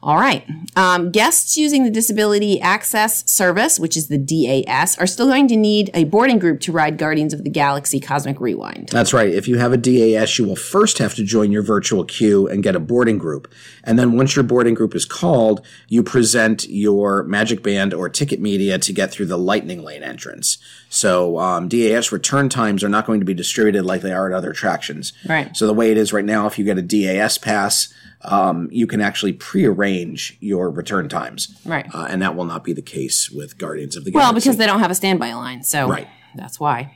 All 0.00 0.16
right. 0.16 0.46
Um, 0.76 1.10
guests 1.10 1.56
using 1.56 1.82
the 1.82 1.90
Disability 1.90 2.60
Access 2.60 3.28
Service, 3.28 3.80
which 3.80 3.96
is 3.96 4.06
the 4.06 4.16
DAS, 4.16 4.96
are 4.96 5.08
still 5.08 5.26
going 5.26 5.48
to 5.48 5.56
need 5.56 5.90
a 5.92 6.04
boarding 6.04 6.38
group 6.38 6.60
to 6.60 6.72
ride 6.72 6.98
Guardians 6.98 7.34
of 7.34 7.42
the 7.42 7.50
Galaxy 7.50 7.98
Cosmic 7.98 8.40
Rewind. 8.40 8.90
That's 8.90 9.12
right. 9.12 9.28
If 9.28 9.48
you 9.48 9.58
have 9.58 9.72
a 9.72 9.76
DAS, 9.76 10.38
you 10.38 10.46
will 10.46 10.54
first 10.56 10.98
have 10.98 11.16
to 11.16 11.24
join 11.24 11.50
your 11.50 11.62
virtual 11.62 12.04
queue 12.04 12.46
and 12.46 12.62
get 12.62 12.76
a 12.76 12.80
boarding 12.80 13.18
group. 13.18 13.52
And 13.82 13.98
then 13.98 14.16
once 14.16 14.36
your 14.36 14.44
boarding 14.44 14.74
group 14.74 14.94
is 14.94 15.04
called, 15.04 15.66
you 15.88 16.04
present 16.04 16.68
your 16.68 17.24
Magic 17.24 17.64
Band 17.64 17.92
or 17.92 18.08
ticket 18.08 18.40
media 18.40 18.78
to 18.78 18.92
get 18.92 19.10
through 19.10 19.26
the 19.26 19.38
Lightning 19.38 19.82
Lane 19.82 20.04
entrance. 20.04 20.58
So 20.88 21.40
um, 21.40 21.66
DAS 21.66 22.12
return 22.12 22.48
times 22.48 22.84
are 22.84 22.88
not 22.88 23.04
going 23.04 23.18
to 23.18 23.26
be 23.26 23.34
distributed 23.34 23.84
like 23.84 24.02
they 24.02 24.12
are 24.12 24.30
at 24.30 24.36
other 24.36 24.52
attractions. 24.52 25.12
Right. 25.28 25.56
So 25.56 25.66
the 25.66 25.74
way 25.74 25.90
it 25.90 25.96
is 25.96 26.12
right 26.12 26.24
now, 26.24 26.46
if 26.46 26.56
you 26.56 26.64
get 26.64 26.78
a 26.78 26.82
DAS 26.82 27.36
pass, 27.36 27.92
um, 28.22 28.68
you 28.72 28.86
can 28.86 29.00
actually 29.00 29.32
prearrange 29.32 30.36
your 30.40 30.70
return 30.70 31.08
times. 31.08 31.56
Right. 31.64 31.86
Uh, 31.94 32.06
and 32.10 32.20
that 32.22 32.34
will 32.34 32.44
not 32.44 32.64
be 32.64 32.72
the 32.72 32.82
case 32.82 33.30
with 33.30 33.58
Guardians 33.58 33.96
of 33.96 34.04
the 34.04 34.10
Galaxy. 34.10 34.24
Well, 34.26 34.32
because 34.34 34.56
they 34.56 34.66
don't 34.66 34.80
have 34.80 34.90
a 34.90 34.94
standby 34.94 35.32
line, 35.34 35.62
so 35.62 35.88
Right. 35.88 36.08
that's 36.34 36.58
why. 36.58 36.94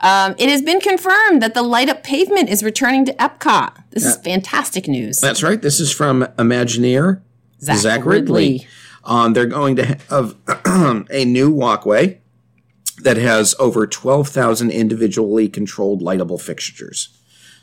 Um, 0.00 0.34
it 0.38 0.48
has 0.48 0.62
been 0.62 0.80
confirmed 0.80 1.42
that 1.42 1.54
the 1.54 1.62
light 1.62 1.88
up 1.88 2.04
pavement 2.04 2.48
is 2.48 2.62
returning 2.62 3.04
to 3.06 3.12
Epcot. 3.14 3.82
This 3.90 4.04
is 4.04 4.16
fantastic 4.16 4.86
news. 4.86 5.18
That's 5.18 5.42
right. 5.42 5.60
This 5.60 5.80
is 5.80 5.92
from 5.92 6.22
Imagineer 6.38 7.20
Zach, 7.60 8.02
Riddley. 8.02 8.66
Um, 9.04 9.32
they're 9.32 9.46
going 9.46 9.74
to 9.76 9.98
have 10.10 10.36
a 11.10 11.24
new 11.24 11.50
walkway 11.50 12.20
that 13.02 13.16
has 13.16 13.54
over 13.58 13.86
12,000 13.86 14.70
individually 14.70 15.48
controlled 15.48 16.00
lightable 16.02 16.40
fixtures. 16.40 17.08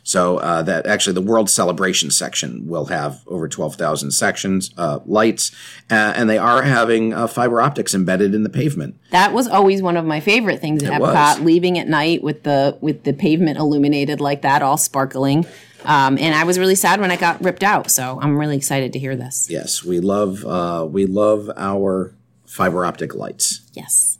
So 0.08 0.38
uh, 0.38 0.62
that 0.62 0.86
actually 0.86 1.14
the 1.14 1.22
World 1.22 1.50
Celebration 1.50 2.12
section 2.12 2.68
will 2.68 2.86
have 2.86 3.24
over 3.26 3.48
12,000 3.48 4.12
sections, 4.12 4.70
uh, 4.78 5.00
lights, 5.08 5.52
uh, 5.90 6.14
and 6.16 6.30
they 6.30 6.38
are 6.38 6.62
having 6.62 7.12
uh, 7.12 7.26
fiber 7.26 7.60
optics 7.60 7.96
embedded 7.96 8.36
in 8.36 8.44
the 8.44 8.50
pavement. 8.50 9.00
That 9.10 9.34
was 9.34 9.48
always 9.48 9.82
one 9.82 9.98
of 9.98 10.06
my 10.06 10.20
favorite 10.20 10.62
things 10.62 10.84
at 10.84 10.94
It 10.94 11.02
Epcot, 11.02 11.38
was. 11.38 11.40
leaving 11.40 11.80
at 11.80 11.88
night 11.88 12.22
with 12.22 12.44
the 12.44 12.78
with 12.82 13.04
the 13.04 13.14
pavement 13.14 13.58
illuminated 13.58 14.22
like 14.22 14.44
that, 14.44 14.62
all 14.62 14.78
sparkling. 14.78 15.44
Um, 15.86 16.20
and 16.20 16.36
I 16.36 16.44
was 16.44 16.60
really 16.60 16.76
sad 16.76 17.02
when 17.02 17.10
I 17.10 17.16
got 17.16 17.44
ripped 17.44 17.64
out. 17.64 17.90
So 17.90 18.20
I'm 18.22 18.38
really 18.38 18.58
excited 18.58 18.94
to 18.94 19.00
hear 19.00 19.16
this. 19.16 19.48
Yes, 19.50 19.84
we 19.84 20.00
love 20.00 20.46
uh, 20.46 20.86
we 20.88 21.08
love 21.08 21.50
our 21.58 22.14
fiber 22.46 22.86
optic 22.86 23.16
lights. 23.16 23.62
Yes. 23.74 24.20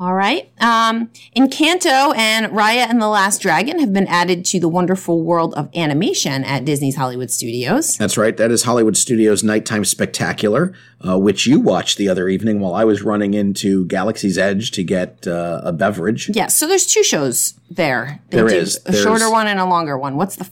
All 0.00 0.14
right. 0.14 0.48
Um, 0.60 1.10
Encanto 1.36 2.16
and 2.16 2.46
Raya 2.52 2.88
and 2.88 3.02
the 3.02 3.08
Last 3.08 3.42
Dragon 3.42 3.80
have 3.80 3.92
been 3.92 4.06
added 4.06 4.44
to 4.46 4.60
the 4.60 4.68
wonderful 4.68 5.22
world 5.24 5.54
of 5.54 5.68
animation 5.74 6.44
at 6.44 6.64
Disney's 6.64 6.94
Hollywood 6.94 7.32
Studios. 7.32 7.96
That's 7.96 8.16
right. 8.16 8.36
That 8.36 8.52
is 8.52 8.62
Hollywood 8.62 8.96
Studios 8.96 9.42
Nighttime 9.42 9.84
Spectacular, 9.84 10.72
uh, 11.06 11.18
which 11.18 11.46
you 11.48 11.58
watched 11.58 11.98
the 11.98 12.08
other 12.08 12.28
evening 12.28 12.60
while 12.60 12.74
I 12.74 12.84
was 12.84 13.02
running 13.02 13.34
into 13.34 13.86
Galaxy's 13.86 14.38
Edge 14.38 14.70
to 14.72 14.84
get 14.84 15.26
uh, 15.26 15.62
a 15.64 15.72
beverage. 15.72 16.30
Yes. 16.32 16.56
So 16.56 16.68
there's 16.68 16.86
two 16.86 17.02
shows 17.02 17.54
there. 17.68 18.20
They 18.30 18.36
There 18.36 18.46
is. 18.54 18.80
a 18.86 18.92
shorter 18.92 19.28
one 19.30 19.48
and 19.48 19.58
a 19.58 19.66
longer 19.66 19.98
one. 19.98 20.16
What's 20.16 20.36
the? 20.36 20.48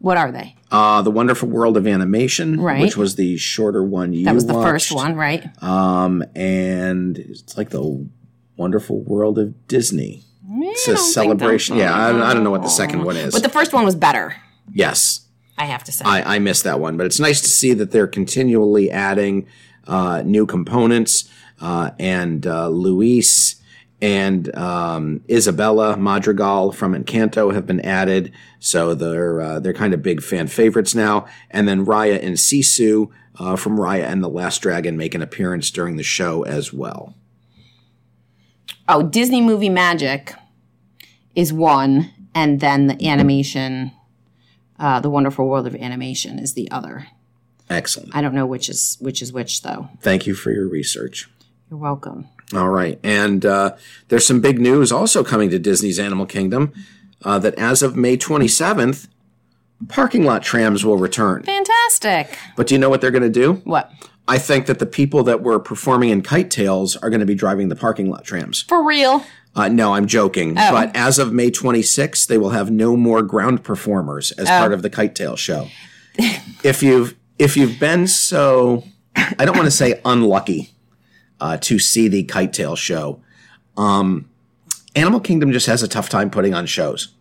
What 0.00 0.16
are 0.16 0.30
they? 0.30 0.54
Uh, 0.70 1.02
the 1.02 1.10
Wonderful 1.10 1.48
World 1.48 1.76
of 1.76 1.86
Animation, 1.86 2.60
Right. 2.60 2.80
which 2.82 2.96
was 2.96 3.16
the 3.16 3.36
shorter 3.36 3.82
one 3.82 4.12
you 4.12 4.24
That 4.26 4.34
was 4.34 4.46
the 4.46 4.52
first 4.54 4.92
one, 4.92 5.16
right? 5.16 5.44
Um, 5.62 6.22
and 6.36 7.18
it's 7.18 7.56
like 7.56 7.70
the 7.70 8.06
Wonderful 8.58 9.00
World 9.02 9.38
of 9.38 9.66
Disney. 9.68 10.24
It's 10.50 10.88
a 10.88 10.96
celebration. 10.96 11.76
Yeah, 11.76 11.94
I, 11.94 12.30
I 12.30 12.34
don't 12.34 12.42
know 12.44 12.50
what 12.50 12.62
the 12.62 12.68
second 12.68 13.04
one 13.04 13.16
is. 13.16 13.32
But 13.32 13.42
the 13.42 13.48
first 13.48 13.72
one 13.72 13.84
was 13.84 13.94
better. 13.94 14.36
yes, 14.72 15.26
I 15.56 15.64
have 15.66 15.84
to 15.84 15.92
say. 15.92 16.04
I, 16.04 16.36
I 16.36 16.38
missed 16.38 16.64
that 16.64 16.80
one, 16.80 16.96
but 16.96 17.06
it's 17.06 17.20
nice 17.20 17.40
to 17.40 17.48
see 17.48 17.72
that 17.74 17.90
they're 17.90 18.06
continually 18.06 18.90
adding 18.90 19.46
uh, 19.86 20.22
new 20.24 20.44
components. 20.46 21.30
Uh, 21.60 21.90
and 21.98 22.46
uh, 22.46 22.68
Luis 22.68 23.56
and 24.00 24.54
um, 24.56 25.22
Isabella 25.28 25.96
Madrigal 25.96 26.70
from 26.72 26.94
Encanto 26.94 27.52
have 27.52 27.66
been 27.66 27.80
added, 27.80 28.32
so 28.60 28.94
they're 28.94 29.40
uh, 29.40 29.60
they're 29.60 29.72
kind 29.72 29.92
of 29.94 30.02
big 30.02 30.22
fan 30.22 30.46
favorites 30.46 30.94
now. 30.94 31.26
And 31.50 31.66
then 31.68 31.84
Raya 31.84 32.22
and 32.24 32.36
Sisu 32.36 33.10
uh, 33.38 33.56
from 33.56 33.76
Raya 33.76 34.04
and 34.04 34.22
the 34.22 34.28
Last 34.28 34.62
Dragon 34.62 34.96
make 34.96 35.14
an 35.14 35.22
appearance 35.22 35.70
during 35.70 35.96
the 35.96 36.02
show 36.04 36.42
as 36.44 36.72
well. 36.72 37.14
Oh, 38.88 39.02
Disney 39.02 39.40
Movie 39.40 39.68
Magic 39.68 40.34
is 41.34 41.52
one, 41.52 42.10
and 42.34 42.60
then 42.60 42.86
the 42.86 43.08
animation, 43.08 43.92
uh, 44.78 45.00
the 45.00 45.10
Wonderful 45.10 45.46
World 45.46 45.66
of 45.66 45.74
Animation 45.76 46.38
is 46.38 46.54
the 46.54 46.70
other. 46.70 47.08
Excellent. 47.70 48.14
I 48.14 48.22
don't 48.22 48.34
know 48.34 48.46
which 48.46 48.68
is 48.68 48.96
which 49.00 49.20
is 49.20 49.32
which 49.32 49.62
though. 49.62 49.88
Thank 50.00 50.26
you 50.26 50.34
for 50.34 50.50
your 50.50 50.66
research. 50.66 51.28
You're 51.70 51.78
welcome. 51.78 52.28
All 52.54 52.70
right. 52.70 52.98
And 53.02 53.44
uh, 53.44 53.76
there's 54.08 54.26
some 54.26 54.40
big 54.40 54.58
news 54.58 54.90
also 54.90 55.22
coming 55.22 55.50
to 55.50 55.58
Disney's 55.58 55.98
Animal 55.98 56.24
Kingdom 56.24 56.72
uh, 57.24 57.38
that 57.40 57.54
as 57.56 57.82
of 57.82 57.94
May 57.94 58.16
27th, 58.16 59.06
parking 59.88 60.24
lot 60.24 60.42
trams 60.42 60.84
will 60.84 60.96
return. 60.96 61.42
Fantastic. 61.42 62.38
But 62.56 62.68
do 62.68 62.74
you 62.74 62.78
know 62.78 62.88
what 62.88 63.02
they're 63.02 63.10
going 63.10 63.22
to 63.22 63.28
do? 63.28 63.54
What? 63.64 63.92
I 64.28 64.38
think 64.38 64.66
that 64.66 64.78
the 64.78 64.86
people 64.86 65.22
that 65.24 65.42
were 65.42 65.58
performing 65.58 66.10
in 66.10 66.20
Kite 66.22 66.50
Tails 66.50 66.96
are 66.96 67.08
going 67.10 67.20
to 67.20 67.26
be 67.26 67.34
driving 67.34 67.68
the 67.70 67.76
parking 67.76 68.10
lot 68.10 68.24
trams. 68.24 68.62
For 68.62 68.82
real? 68.84 69.24
Uh, 69.56 69.68
no, 69.68 69.94
I'm 69.94 70.06
joking. 70.06 70.56
Oh. 70.58 70.70
But 70.70 70.94
as 70.94 71.18
of 71.18 71.32
May 71.32 71.50
26th, 71.50 72.26
they 72.26 72.36
will 72.38 72.50
have 72.50 72.70
no 72.70 72.96
more 72.96 73.22
ground 73.22 73.64
performers 73.64 74.30
as 74.32 74.46
Oh. 74.46 74.58
part 74.58 74.72
of 74.72 74.82
the 74.82 74.90
Kite 74.90 75.14
Tail 75.14 75.34
show. 75.34 75.68
if 76.62 76.82
you've 76.82 77.14
if 77.38 77.56
you've 77.56 77.78
been 77.80 78.06
so, 78.06 78.84
I 79.16 79.44
don't 79.44 79.56
want 79.56 79.66
to 79.66 79.70
say 79.70 80.00
unlucky 80.04 80.70
uh, 81.40 81.56
to 81.58 81.78
see 81.78 82.08
the 82.08 82.24
Kite 82.24 82.52
Tail 82.52 82.76
show, 82.76 83.20
um, 83.76 84.28
Animal 84.96 85.20
Kingdom 85.20 85.52
just 85.52 85.66
has 85.68 85.82
a 85.82 85.88
tough 85.88 86.08
time 86.08 86.30
putting 86.30 86.52
on 86.54 86.66
shows. 86.66 87.14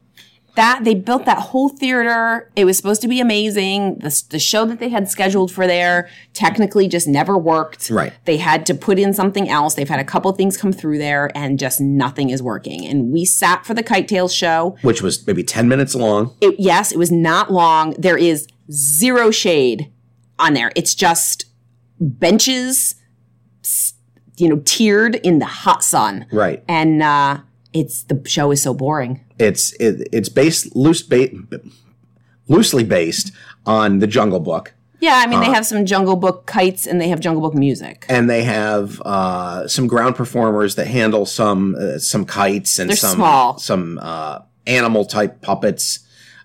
That 0.57 0.83
they 0.83 0.95
built 0.95 1.25
that 1.25 1.37
whole 1.37 1.69
theater. 1.69 2.51
It 2.55 2.65
was 2.65 2.77
supposed 2.77 3.01
to 3.03 3.07
be 3.07 3.19
amazing. 3.19 3.99
The, 3.99 4.23
the 4.31 4.39
show 4.39 4.65
that 4.65 4.79
they 4.79 4.89
had 4.89 5.07
scheduled 5.07 5.51
for 5.51 5.67
there 5.67 6.09
technically 6.33 6.87
just 6.87 7.07
never 7.07 7.37
worked. 7.37 7.91
Right. 7.91 8.11
They 8.25 8.37
had 8.37 8.65
to 8.65 8.73
put 8.73 8.97
in 8.97 9.13
something 9.13 9.47
else. 9.47 9.75
They've 9.75 9.87
had 9.87 9.99
a 9.99 10.03
couple 10.03 10.31
things 10.31 10.57
come 10.57 10.73
through 10.73 10.97
there 10.97 11.29
and 11.35 11.59
just 11.59 11.79
nothing 11.79 12.31
is 12.31 12.41
working. 12.41 12.87
And 12.87 13.13
we 13.13 13.23
sat 13.23 13.67
for 13.67 13.75
the 13.75 13.83
Kite 13.83 14.07
Tails 14.07 14.33
show. 14.33 14.75
Which 14.81 15.03
was 15.03 15.25
maybe 15.27 15.43
10 15.43 15.67
minutes 15.67 15.93
long. 15.93 16.35
It, 16.41 16.55
yes, 16.57 16.91
it 16.91 16.97
was 16.97 17.11
not 17.11 17.51
long. 17.51 17.91
There 17.91 18.17
is 18.17 18.47
zero 18.71 19.29
shade 19.29 19.91
on 20.39 20.55
there. 20.55 20.71
It's 20.75 20.95
just 20.95 21.45
benches, 21.99 22.95
you 24.37 24.49
know, 24.49 24.61
tiered 24.65 25.17
in 25.17 25.37
the 25.37 25.45
hot 25.45 25.83
sun. 25.83 26.25
Right. 26.31 26.63
And 26.67 27.03
uh, 27.03 27.41
it's 27.79 28.03
the 28.03 28.21
show 28.25 28.51
is 28.51 28.61
so 28.61 28.73
boring. 28.73 29.19
It's 29.39 29.73
it, 29.79 30.07
it's 30.11 30.29
based 30.29 30.75
loose 30.75 31.01
ba- 31.03 31.29
loosely 32.47 32.83
based 32.83 33.31
on 33.65 33.99
the 33.99 34.07
Jungle 34.07 34.39
Book. 34.39 34.73
Yeah, 34.99 35.21
I 35.23 35.27
mean, 35.27 35.39
Uh, 35.39 35.45
they 35.45 35.51
have 35.53 35.65
some 35.65 35.85
Jungle 35.85 36.15
Book 36.15 36.47
kites 36.47 36.87
and 36.87 36.99
they 36.99 37.09
have 37.09 37.19
Jungle 37.19 37.41
Book 37.41 37.53
music. 37.53 38.05
and 38.09 38.27
they 38.29 38.43
have 38.43 38.99
uh, 39.05 39.67
some 39.67 39.85
ground 39.87 40.15
performers 40.15 40.73
that 40.75 40.87
handle 40.87 41.25
some 41.25 41.75
uh, 41.79 41.99
some 41.99 42.25
kites 42.25 42.79
and 42.79 42.89
They're 42.89 42.97
some 42.97 43.15
small. 43.15 43.57
some 43.59 43.99
uh, 44.01 44.39
animal 44.65 45.05
type 45.05 45.41
puppets. 45.41 45.99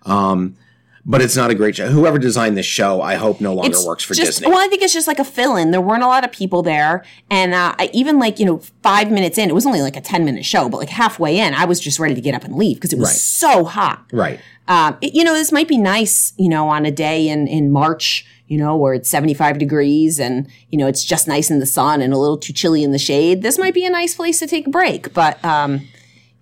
Um, 0.05 0.57
but 1.04 1.21
it's 1.21 1.37
not 1.37 1.50
a 1.50 1.54
great 1.54 1.75
show. 1.76 1.88
Whoever 1.88 2.18
designed 2.18 2.56
this 2.56 2.66
show, 2.66 3.02
I 3.02 3.16
hope 3.16 3.40
no 3.40 3.54
longer 3.54 3.71
It's 3.71 3.85
works 3.87 4.04
for 4.04 4.14
just, 4.14 4.38
Disney. 4.38 4.49
Well, 4.49 4.59
I 4.59 4.68
think 4.68 4.82
it's 4.82 4.92
just 4.92 5.09
like 5.09 5.18
a 5.18 5.25
fill 5.25 5.56
in. 5.56 5.71
There 5.73 5.80
weren't 5.80 6.02
a 6.04 6.06
lot 6.06 6.25
of 6.25 6.30
people 6.30 6.62
there. 6.62 7.04
And 7.30 7.52
uh, 7.54 7.75
I, 7.78 7.90
even 7.92 8.18
like, 8.21 8.38
you 8.38 8.47
know, 8.47 8.59
five 8.82 9.11
minutes 9.11 9.37
in, 9.37 9.49
it 9.50 9.54
was 9.54 9.66
only 9.66 9.82
like 9.82 9.97
a 9.97 10.00
10 10.00 10.25
minute 10.25 10.44
show, 10.44 10.68
but 10.68 10.76
like 10.78 10.90
halfway 10.90 11.38
in, 11.38 11.54
I 11.54 11.64
was 11.64 11.80
just 11.80 11.99
ready 11.99 12.14
to 12.14 12.21
get 12.21 12.35
up 12.35 12.44
and 12.44 12.54
leave 12.54 12.76
because 12.76 12.92
it 12.92 12.99
was 12.99 13.09
Right. 13.09 13.16
so 13.16 13.64
hot. 13.64 14.04
right. 14.12 14.38
Um, 14.68 14.97
it- 15.00 15.12
you 15.14 15.25
know, 15.25 15.35
this 15.35 15.50
might 15.50 15.66
be 15.66 15.76
nice, 15.76 16.32
you 16.37 16.49
know, 16.49 16.68
on 16.68 16.87
a 16.87 16.92
day 16.92 17.28
in, 17.28 17.49
in 17.49 17.73
March, 17.73 18.25
you 18.47 18.56
know, 18.59 18.76
where 18.76 18.94
it's 18.94 19.09
75 19.11 19.59
degrees 19.59 20.21
and, 20.21 20.47
you 20.71 20.78
know, 20.78 20.87
it's 20.87 21.02
just 21.02 21.26
nice 21.26 21.50
in 21.50 21.59
the 21.59 21.66
sun 21.66 22.00
and 22.00 22.12
a 22.14 22.18
little 22.18 22.37
too 22.38 22.52
chilly 22.52 22.85
in 22.85 22.92
the 22.92 22.99
shade. 22.99 23.42
This 23.42 23.59
might 23.59 23.75
be 23.75 23.85
a 23.85 23.90
nice 23.90 24.14
place 24.14 24.38
to 24.38 24.47
take 24.47 24.68
a 24.68 24.71
break. 24.71 25.12
But, 25.14 25.44
um, 25.44 25.80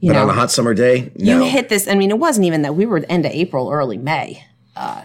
you 0.01 0.11
But 0.11 0.15
know, 0.19 0.23
on 0.25 0.31
a 0.31 0.33
hot 0.33 0.51
summer 0.51 0.75
day, 0.75 1.13
you 1.17 1.45
hit 1.45 1.69
this. 1.69 1.87
I 1.87 1.95
mean, 1.95 2.11
it 2.11 2.19
wasn't 2.19 2.47
even 2.47 2.63
that 2.63 2.75
we 2.75 2.85
were 2.87 3.05
end 3.09 3.25
of 3.27 3.33
April, 3.33 3.71
early 3.71 3.97
May. 3.99 4.45
Uh, 4.81 5.05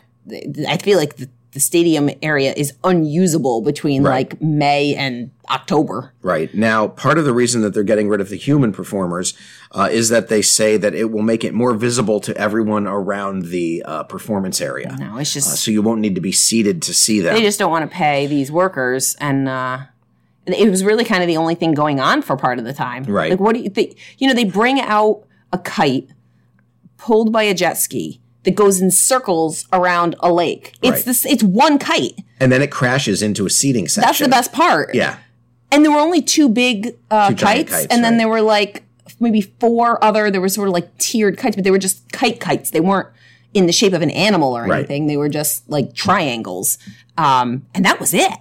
I 0.67 0.77
feel 0.77 0.97
like 0.97 1.17
the, 1.17 1.29
the 1.51 1.59
stadium 1.59 2.09
area 2.21 2.53
is 2.57 2.73
unusable 2.83 3.61
between 3.61 4.03
Right. 4.03 4.31
like 4.31 4.41
May 4.41 4.95
and 4.95 5.31
October. 5.49 6.13
Right. 6.21 6.53
Now, 6.53 6.87
part 6.87 7.17
of 7.17 7.25
the 7.25 7.33
reason 7.33 7.61
that 7.61 7.73
they're 7.73 7.83
getting 7.83 8.09
rid 8.09 8.19
of 8.21 8.29
the 8.29 8.35
human 8.35 8.71
performers 8.73 9.33
uh, 9.71 9.87
is 9.91 10.09
that 10.09 10.27
they 10.27 10.41
say 10.41 10.77
that 10.77 10.93
it 10.95 11.11
will 11.11 11.21
make 11.21 11.43
it 11.43 11.53
more 11.53 11.73
visible 11.73 12.19
to 12.21 12.35
everyone 12.37 12.87
around 12.87 13.45
the 13.45 13.83
uh, 13.85 14.03
performance 14.03 14.59
area. 14.61 14.95
No, 14.99 15.17
it's 15.17 15.33
just 15.33 15.47
Uh, 15.47 15.55
so 15.55 15.71
you 15.71 15.81
won't 15.81 16.01
need 16.01 16.15
to 16.15 16.21
be 16.21 16.31
seated 16.31 16.81
to 16.83 16.93
see 16.93 17.21
them. 17.21 17.35
they 17.35 17.41
just 17.43 17.59
don't 17.59 17.71
want 17.71 17.89
to 17.89 17.95
pay 17.95 18.27
these 18.27 18.51
workers 18.51 19.15
and 19.21 19.47
uh 19.47 19.79
it 20.47 20.69
was 20.69 20.83
really 20.83 21.03
kind 21.05 21.23
of 21.23 21.27
the 21.27 21.37
only 21.37 21.55
thing 21.55 21.73
going 21.73 21.99
on 21.99 22.21
for 22.21 22.37
part 22.37 22.59
of 22.59 22.65
the 22.65 22.73
time 22.73 23.03
Right. 23.05 23.31
like 23.31 23.39
what 23.39 23.55
do 23.55 23.61
you 23.61 23.69
think 23.69 23.97
you 24.19 24.27
know 24.27 24.33
they 24.33 24.45
bring 24.45 24.79
out 24.79 25.23
a 25.51 25.57
kite 25.57 26.09
pulled 26.97 27.31
by 27.31 27.43
a 27.43 27.53
jet 27.53 27.77
ski 27.77 28.21
that 28.45 28.55
goes 28.55 28.79
in 28.81 28.89
circles 28.91 29.67
around 29.73 30.15
a 30.21 30.31
lake 30.31 30.73
it's 30.81 30.91
Right. 30.97 31.05
this 31.05 31.25
it's 31.25 31.43
one 31.43 31.77
kite 31.79 32.15
and 32.39 32.51
then 32.51 32.61
it 32.61 32.71
crashes 32.71 33.21
into 33.21 33.45
a 33.45 33.49
seating 33.49 33.87
section. 33.87 34.07
that's 34.07 34.19
the 34.19 34.29
best 34.29 34.53
part 34.53 34.93
Yeah. 34.95 35.17
and 35.71 35.83
there 35.83 35.91
were 35.91 35.99
only 35.99 36.21
two 36.21 36.47
big 36.49 36.95
uh, 37.11 37.29
Two 37.29 37.35
kites, 37.35 37.71
kites, 37.71 37.87
and 37.89 38.03
then 38.03 38.13
right. 38.13 38.17
there 38.19 38.27
were 38.29 38.41
like 38.41 38.83
maybe 39.19 39.41
four 39.41 40.03
other 40.03 40.29
there 40.31 40.41
were 40.41 40.49
sort 40.49 40.67
of 40.67 40.73
like 40.73 40.95
tiered 40.97 41.37
kites 41.37 41.55
but 41.55 41.63
they 41.63 41.71
were 41.71 41.77
just 41.77 42.11
kite 42.11 42.39
kites 42.39 42.71
they 42.71 42.79
weren't 42.81 43.07
in 43.53 43.65
the 43.67 43.71
shape 43.73 43.93
of 43.93 44.01
an 44.01 44.09
animal 44.11 44.55
or 44.57 44.63
Right. 44.65 44.79
anything 44.79 45.07
they 45.07 45.17
were 45.17 45.29
just 45.29 45.67
like 45.69 45.93
triangles 45.93 46.77
um, 47.17 47.65
and 47.73 47.85
that 47.85 47.99
was 47.99 48.13
it 48.13 48.31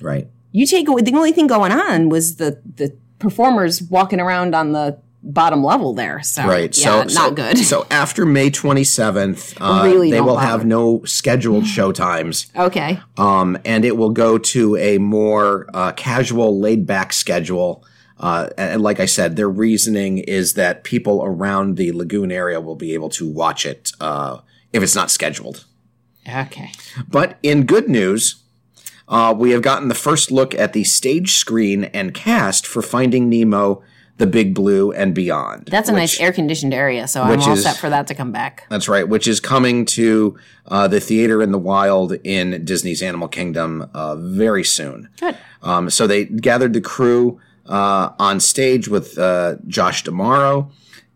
Right. 0.00 0.28
you 0.52 0.66
take 0.66 0.88
away 0.88 1.02
the 1.02 1.14
only 1.14 1.32
thing 1.32 1.46
going 1.46 1.72
on 1.72 2.08
was 2.08 2.36
the 2.36 2.58
the 2.76 2.94
performers 3.18 3.82
walking 3.82 4.20
around 4.20 4.54
on 4.54 4.72
the 4.72 4.98
bottom 5.24 5.62
level 5.62 5.94
there 5.94 6.20
so 6.22 6.44
Right. 6.46 6.76
yeah 6.76 6.84
so 6.84 7.14
not 7.14 7.28
so, 7.28 7.30
good 7.30 7.58
So 7.58 7.86
after 7.90 8.26
May 8.26 8.50
27th, 8.50 9.56
uh, 9.60 9.84
Really 9.84 10.10
they 10.10 10.20
will 10.20 10.34
bother. 10.34 10.46
have 10.46 10.64
no 10.64 11.04
scheduled 11.04 11.66
show 11.76 11.92
times. 11.92 12.46
okay 12.56 12.98
Um, 13.16 13.56
and 13.64 13.84
it 13.84 13.96
will 13.96 14.10
go 14.10 14.36
to 14.38 14.76
a 14.76 14.98
more 14.98 15.66
uh, 15.74 15.92
casual, 15.92 16.58
laid 16.60 16.86
back 16.86 17.12
schedule. 17.12 17.84
Uh, 18.18 18.48
and 18.56 18.82
like 18.82 19.00
I 19.00 19.06
said, 19.06 19.36
their 19.36 19.48
reasoning 19.50 20.18
is 20.18 20.54
that 20.54 20.84
people 20.84 21.22
around 21.24 21.76
the 21.76 21.92
lagoon 21.92 22.30
area 22.32 22.60
will 22.60 22.76
be 22.76 22.94
able 22.94 23.08
to 23.10 23.28
watch 23.28 23.66
it 23.66 23.92
uh, 24.00 24.38
if 24.72 24.82
it's 24.82 24.94
not 24.94 25.10
scheduled. 25.10 25.64
okay 26.28 26.70
But 27.08 27.38
in 27.42 27.64
good 27.66 27.88
news, 27.88 28.36
uh, 29.08 29.34
we 29.36 29.50
have 29.50 29.62
gotten 29.62 29.88
the 29.88 29.94
first 29.94 30.30
look 30.30 30.54
at 30.54 30.72
the 30.72 30.84
stage 30.84 31.32
screen 31.34 31.84
and 31.84 32.14
cast 32.14 32.66
for 32.66 32.80
Finding 32.82 33.28
Nemo, 33.28 33.82
The 34.18 34.26
Big 34.26 34.54
Blue, 34.54 34.92
and 34.92 35.14
Beyond. 35.14 35.68
that's 35.70 35.88
a 35.88 35.92
which- 35.92 36.00
nice 36.00 36.20
air 36.20 36.32
conditioned 36.32 36.72
area 36.74 37.08
so 37.08 37.22
i'm 37.22 37.40
all 37.40 37.52
is- 37.54 37.62
set 37.64 37.76
for 37.76 37.90
that 37.90 38.06
to 38.06 38.14
come 38.14 38.30
back 38.30 38.66
That's 38.70 38.88
right, 38.88 39.08
which 39.08 39.26
is 39.26 39.40
coming 39.40 39.84
to 39.86 40.36
uh, 40.66 40.86
the 40.86 41.00
theater 41.00 41.42
in 41.42 41.50
the 41.50 41.58
wild 41.58 42.12
in 42.22 42.64
Disney's 42.64 43.02
Animal 43.02 43.26
Kingdom 43.28 43.90
uh, 43.94 44.14
very 44.16 44.62
soon. 44.64 45.08
good 45.18 45.36
Um, 45.62 45.90
so 45.90 46.06
they 46.06 46.26
gathered 46.26 46.72
the 46.72 46.80
crew 46.80 47.40
uh, 47.66 48.10
on 48.18 48.38
stage 48.40 48.86
with 48.88 49.18
uh, 49.18 49.56
Josh 49.66 50.04
D'Amaro. 50.04 50.70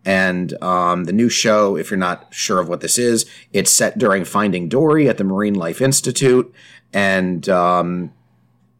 And 0.04 0.60
um, 0.62 1.04
the 1.04 1.12
new 1.12 1.28
show, 1.28 1.76
if 1.76 1.90
you're 1.90 1.98
not 1.98 2.32
sure 2.32 2.60
of 2.60 2.68
what 2.68 2.80
this 2.80 2.96
is, 2.96 3.26
it's 3.52 3.72
set 3.72 3.98
during 3.98 4.24
Finding 4.24 4.68
Dory 4.68 5.08
at 5.08 5.18
the 5.18 5.24
Marine 5.24 5.54
Life 5.54 5.80
Institute, 5.80 6.52
and 6.92 7.48
um, 7.48 8.12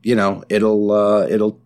you 0.04 0.14
know 0.14 0.44
it'll 0.49 0.92
uh, 0.92 1.26
it'll 1.28 1.58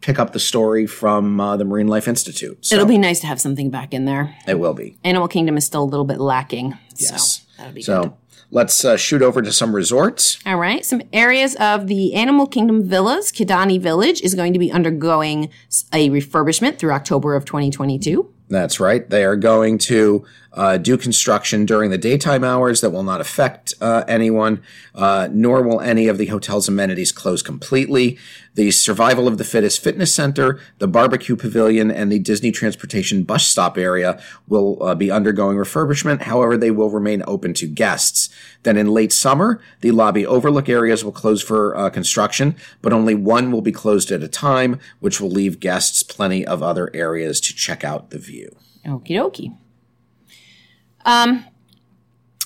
pick 0.00 0.18
up 0.18 0.32
the 0.32 0.38
story 0.40 0.86
from 0.86 1.40
uh, 1.40 1.56
the 1.56 1.64
Marine 1.64 1.88
Life 1.88 2.06
Institute. 2.08 2.64
So 2.64 2.74
it'll 2.76 2.86
be 2.86 2.98
nice 2.98 3.20
to 3.20 3.26
have 3.26 3.40
something 3.40 3.70
back 3.70 3.92
in 3.92 4.04
there 4.04 4.34
it 4.46 4.58
will 4.58 4.74
be. 4.74 4.96
animal 5.04 5.28
kingdom 5.28 5.56
is 5.56 5.64
still 5.66 5.82
a 5.82 5.90
little 5.92 6.06
bit 6.06 6.18
lacking 6.20 6.76
Yes. 6.96 7.40
so 7.40 7.42
that'll 7.58 7.72
be 7.72 7.80
good 7.80 7.86
So 7.86 8.16
let's 8.50 8.84
uh, 8.84 8.96
shoot 8.96 9.22
over 9.22 9.42
to 9.42 9.52
some 9.52 9.74
resorts. 9.74 10.38
All 10.46 10.56
right. 10.56 10.84
Some 10.84 11.02
areas 11.12 11.54
of 11.56 11.86
the 11.86 12.14
Animal 12.14 12.46
Kingdom 12.46 12.82
villas. 12.88 13.30
Kidani 13.32 13.80
Village 13.80 14.20
is 14.22 14.34
going 14.34 14.52
to 14.52 14.58
be 14.58 14.70
undergoing 14.72 15.50
s- 15.68 15.84
a 15.92 16.08
refurbishment 16.10 16.78
through 16.78 16.92
October 16.92 17.34
of 17.34 17.44
2022. 17.44 18.32
That's 18.48 18.80
right. 18.80 19.08
They 19.10 19.24
are 19.24 19.36
going 19.36 19.76
to 19.78 20.24
uh, 20.58 20.76
do 20.76 20.98
construction 20.98 21.64
during 21.64 21.90
the 21.90 21.96
daytime 21.96 22.42
hours 22.42 22.80
that 22.80 22.90
will 22.90 23.04
not 23.04 23.20
affect 23.20 23.74
uh, 23.80 24.02
anyone, 24.08 24.60
uh, 24.92 25.28
nor 25.30 25.62
will 25.62 25.80
any 25.80 26.08
of 26.08 26.18
the 26.18 26.26
hotel's 26.26 26.66
amenities 26.66 27.12
close 27.12 27.42
completely. 27.42 28.18
The 28.54 28.72
Survival 28.72 29.28
of 29.28 29.38
the 29.38 29.44
Fittest 29.44 29.80
Fitness 29.80 30.12
Center, 30.12 30.58
the 30.78 30.88
Barbecue 30.88 31.36
Pavilion, 31.36 31.92
and 31.92 32.10
the 32.10 32.18
Disney 32.18 32.50
Transportation 32.50 33.22
Bus 33.22 33.46
Stop 33.46 33.78
area 33.78 34.20
will 34.48 34.82
uh, 34.82 34.96
be 34.96 35.12
undergoing 35.12 35.56
refurbishment. 35.56 36.22
However, 36.22 36.56
they 36.56 36.72
will 36.72 36.90
remain 36.90 37.22
open 37.28 37.54
to 37.54 37.68
guests. 37.68 38.28
Then 38.64 38.76
in 38.76 38.88
late 38.88 39.12
summer, 39.12 39.60
the 39.80 39.92
lobby 39.92 40.26
overlook 40.26 40.68
areas 40.68 41.04
will 41.04 41.12
close 41.12 41.40
for 41.40 41.76
uh, 41.76 41.88
construction, 41.88 42.56
but 42.82 42.92
only 42.92 43.14
one 43.14 43.52
will 43.52 43.62
be 43.62 43.70
closed 43.70 44.10
at 44.10 44.24
a 44.24 44.28
time, 44.28 44.80
which 44.98 45.20
will 45.20 45.30
leave 45.30 45.60
guests 45.60 46.02
plenty 46.02 46.44
of 46.44 46.64
other 46.64 46.90
areas 46.92 47.40
to 47.42 47.54
check 47.54 47.84
out 47.84 48.10
the 48.10 48.18
view. 48.18 48.56
Okie 48.84 49.12
dokie. 49.12 49.56
Um, 51.08 51.46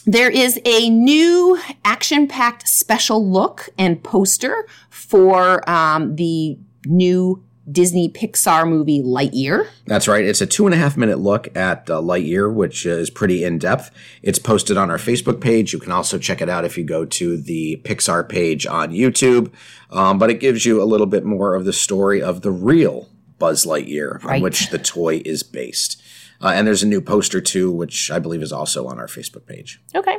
there 0.07 0.31
is 0.31 0.61
a 0.65 0.89
new 0.89 1.59
action 1.85 2.29
packed 2.29 2.69
special 2.69 3.29
look 3.29 3.71
and 3.77 4.03
poster 4.03 4.69
for 4.89 5.69
um, 5.69 6.15
the 6.15 6.59
new 6.87 7.43
Disney 7.71 8.09
Pixar 8.09 8.69
movie 8.69 9.03
Lightyear. 9.03 9.67
That's 9.87 10.07
right. 10.07 10.25
It's 10.25 10.41
a 10.41 10.47
two 10.47 10.67
and 10.67 10.75
a 10.75 10.79
half 10.79 10.97
minute 10.97 11.19
look 11.19 11.55
at 11.57 11.91
uh, 11.91 12.01
Lightyear, 12.01 12.53
which 12.53 12.87
is 12.87 13.11
pretty 13.11 13.43
in 13.43 13.59
depth. 13.59 13.91
It's 14.23 14.39
posted 14.39 14.77
on 14.77 14.91
our 14.91 14.99
Facebook 14.99 15.41
page. 15.41 15.73
You 15.73 15.81
can 15.81 15.91
also 15.91 16.17
check 16.19 16.41
it 16.41 16.49
out 16.49 16.65
if 16.65 16.79
you 16.79 16.85
go 16.85 17.05
to 17.05 17.37
the 17.37 17.81
Pixar 17.85 18.29
page 18.29 18.65
on 18.65 18.91
YouTube. 18.91 19.53
Um, 19.91 20.19
but 20.19 20.31
it 20.31 20.41
gives 20.41 20.65
you 20.65 20.81
a 20.81 20.85
little 20.85 21.07
bit 21.07 21.25
more 21.25 21.57
of 21.57 21.65
the 21.65 21.73
story 21.73 22.23
of 22.23 22.43
the 22.43 22.53
real 22.53 23.09
Buzz 23.39 23.65
Lightyear, 23.65 24.25
on 24.25 24.41
which 24.41 24.71
the 24.71 24.79
toy 24.79 25.21
is 25.25 25.43
based. 25.43 26.02
Uh, 26.43 26.49
and 26.55 26.67
there's 26.67 26.83
a 26.83 26.87
new 26.87 27.01
poster 27.01 27.41
too, 27.41 27.71
which 27.71 28.11
I 28.11 28.19
believe 28.19 28.43
is 28.43 28.53
also 28.53 28.87
on 28.87 28.99
our 28.99 29.07
Facebook 29.07 29.47
page. 29.47 29.81
Okay. 29.95 30.19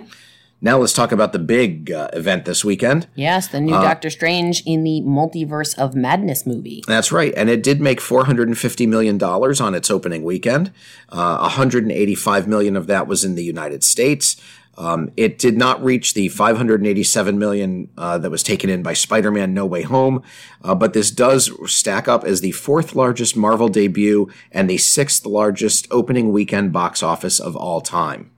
Now 0.64 0.78
let's 0.78 0.94
talk 0.94 1.12
about 1.12 1.34
the 1.34 1.40
big 1.40 1.92
uh, 1.92 2.08
event 2.14 2.46
this 2.46 2.64
weekend. 2.64 3.08
Yes, 3.16 3.50
the 3.50 3.60
new 3.60 3.74
Doctor 3.74 4.10
Strange 4.10 4.64
in 4.66 4.86
the 4.86 5.02
Multiverse 5.02 5.78
of 5.78 5.94
Madness 5.94 6.46
movie. 6.46 6.82
That's 6.88 7.12
right, 7.12 7.34
and 7.36 7.50
it 7.50 7.62
did 7.64 7.82
make 7.82 8.00
450 8.00 8.88
million 8.88 9.18
dollars 9.18 9.60
on 9.60 9.76
its 9.76 9.92
opening 9.92 10.24
weekend. 10.24 10.72
Uh, 11.10 11.40
185 11.40 12.48
million 12.48 12.78
of 12.78 12.88
that 12.88 13.08
was 13.08 13.26
in 13.26 13.36
the 13.36 13.44
United 13.44 13.84
States. 13.84 14.38
Um, 14.78 15.12
it 15.16 15.38
did 15.38 15.56
not 15.56 15.84
reach 15.84 16.14
the 16.14 16.30
587 16.30 17.38
million 17.38 17.90
uh, 17.98 18.18
that 18.18 18.32
was 18.32 18.42
taken 18.42 18.70
in 18.70 18.82
by 18.82 18.94
Spider-Man: 18.94 19.54
No 19.54 19.66
Way 19.66 19.84
Home, 19.84 20.24
uh, 20.64 20.74
but 20.74 20.94
this 20.94 21.12
does 21.12 21.52
stack 21.72 22.08
up 22.08 22.24
as 22.24 22.42
the 22.42 22.52
fourth 22.52 22.96
largest 22.96 23.38
Marvel 23.38 23.70
debut 23.70 24.32
and 24.52 24.70
the 24.70 24.78
sixth 24.78 25.26
largest 25.26 25.88
opening 25.92 26.32
weekend 26.32 26.74
box 26.74 27.04
office 27.04 27.40
of 27.40 27.56
all 27.56 27.82
time. 27.82 28.32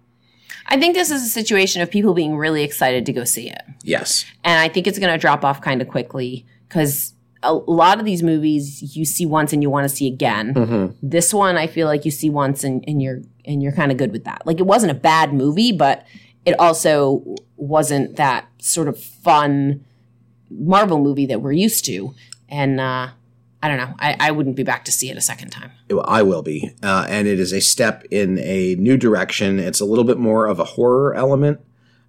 I 0.68 0.80
think 0.80 0.96
this 0.96 1.12
is 1.12 1.24
a 1.24 1.30
situation 1.30 1.82
of 1.82 1.92
people 1.92 2.13
being 2.13 2.36
really 2.36 2.63
excited 2.63 3.06
to 3.06 3.13
go 3.13 3.24
see 3.24 3.50
it. 3.50 3.62
Yes, 3.84 4.25
And 4.44 4.60
I 4.60 4.68
think 4.68 4.88
it's 4.88 5.00
going 5.00 5.13
to 5.13 5.20
drop 5.20 5.46
off 5.46 5.62
kind 5.62 5.82
of 5.82 5.88
quickly 5.88 6.46
because 6.68 7.13
a 7.44 7.54
lot 7.54 8.00
of 8.00 8.06
these 8.06 8.24
movies 8.24 8.96
you 8.96 9.06
see 9.06 9.25
once 9.25 9.54
and 9.54 9.62
you 9.62 9.70
want 9.70 9.88
to 9.88 9.96
see 9.96 10.08
again. 10.08 10.96
This 11.01 11.34
one, 11.34 11.58
I 11.58 11.68
feel 11.68 11.88
like 11.88 12.04
you 12.04 12.12
see 12.12 12.30
once 12.30 12.63
and, 12.63 12.84
and 12.88 13.01
you're 13.01 13.22
and 13.46 13.62
you're 13.62 13.72
kind 13.72 13.92
of 13.92 13.98
good 13.98 14.12
with 14.12 14.24
that. 14.24 14.42
Like 14.46 14.60
it 14.60 14.65
wasn't 14.65 14.92
a 14.92 14.96
bad 14.96 15.34
movie, 15.34 15.72
but 15.72 16.06
it 16.46 16.60
also 16.60 17.36
wasn't 17.58 18.16
that 18.18 18.48
sort 18.60 18.88
of 18.88 19.02
fun 19.02 19.84
Marvel 20.50 21.00
movie 21.00 21.25
that 21.25 21.42
we're 21.42 21.52
used 21.52 21.86
to. 21.86 22.14
And 22.48 22.80
uh, 22.80 23.10
I 23.62 23.68
don't 23.68 23.78
know. 23.78 23.96
I, 24.00 24.16
I 24.20 24.32
wouldn't 24.32 24.56
be 24.56 24.64
back 24.64 24.86
to 24.86 24.92
see 24.92 25.10
it 25.10 25.18
a 25.18 25.22
second 25.22 25.50
time. 25.50 25.72
I 26.06 26.22
will 26.22 26.44
be, 26.44 26.72
uh, 26.84 27.08
and 27.10 27.28
it 27.28 27.40
is 27.40 27.52
a 27.52 27.62
step 27.62 28.04
in 28.12 28.38
a 28.40 28.75
new 28.75 28.96
direction. 28.98 29.60
It's 29.60 29.80
a 29.80 29.86
little 29.86 30.04
bit 30.04 30.20
more 30.20 30.46
of 30.46 30.60
a 30.60 30.66
horror 30.66 31.16
element. 31.16 31.60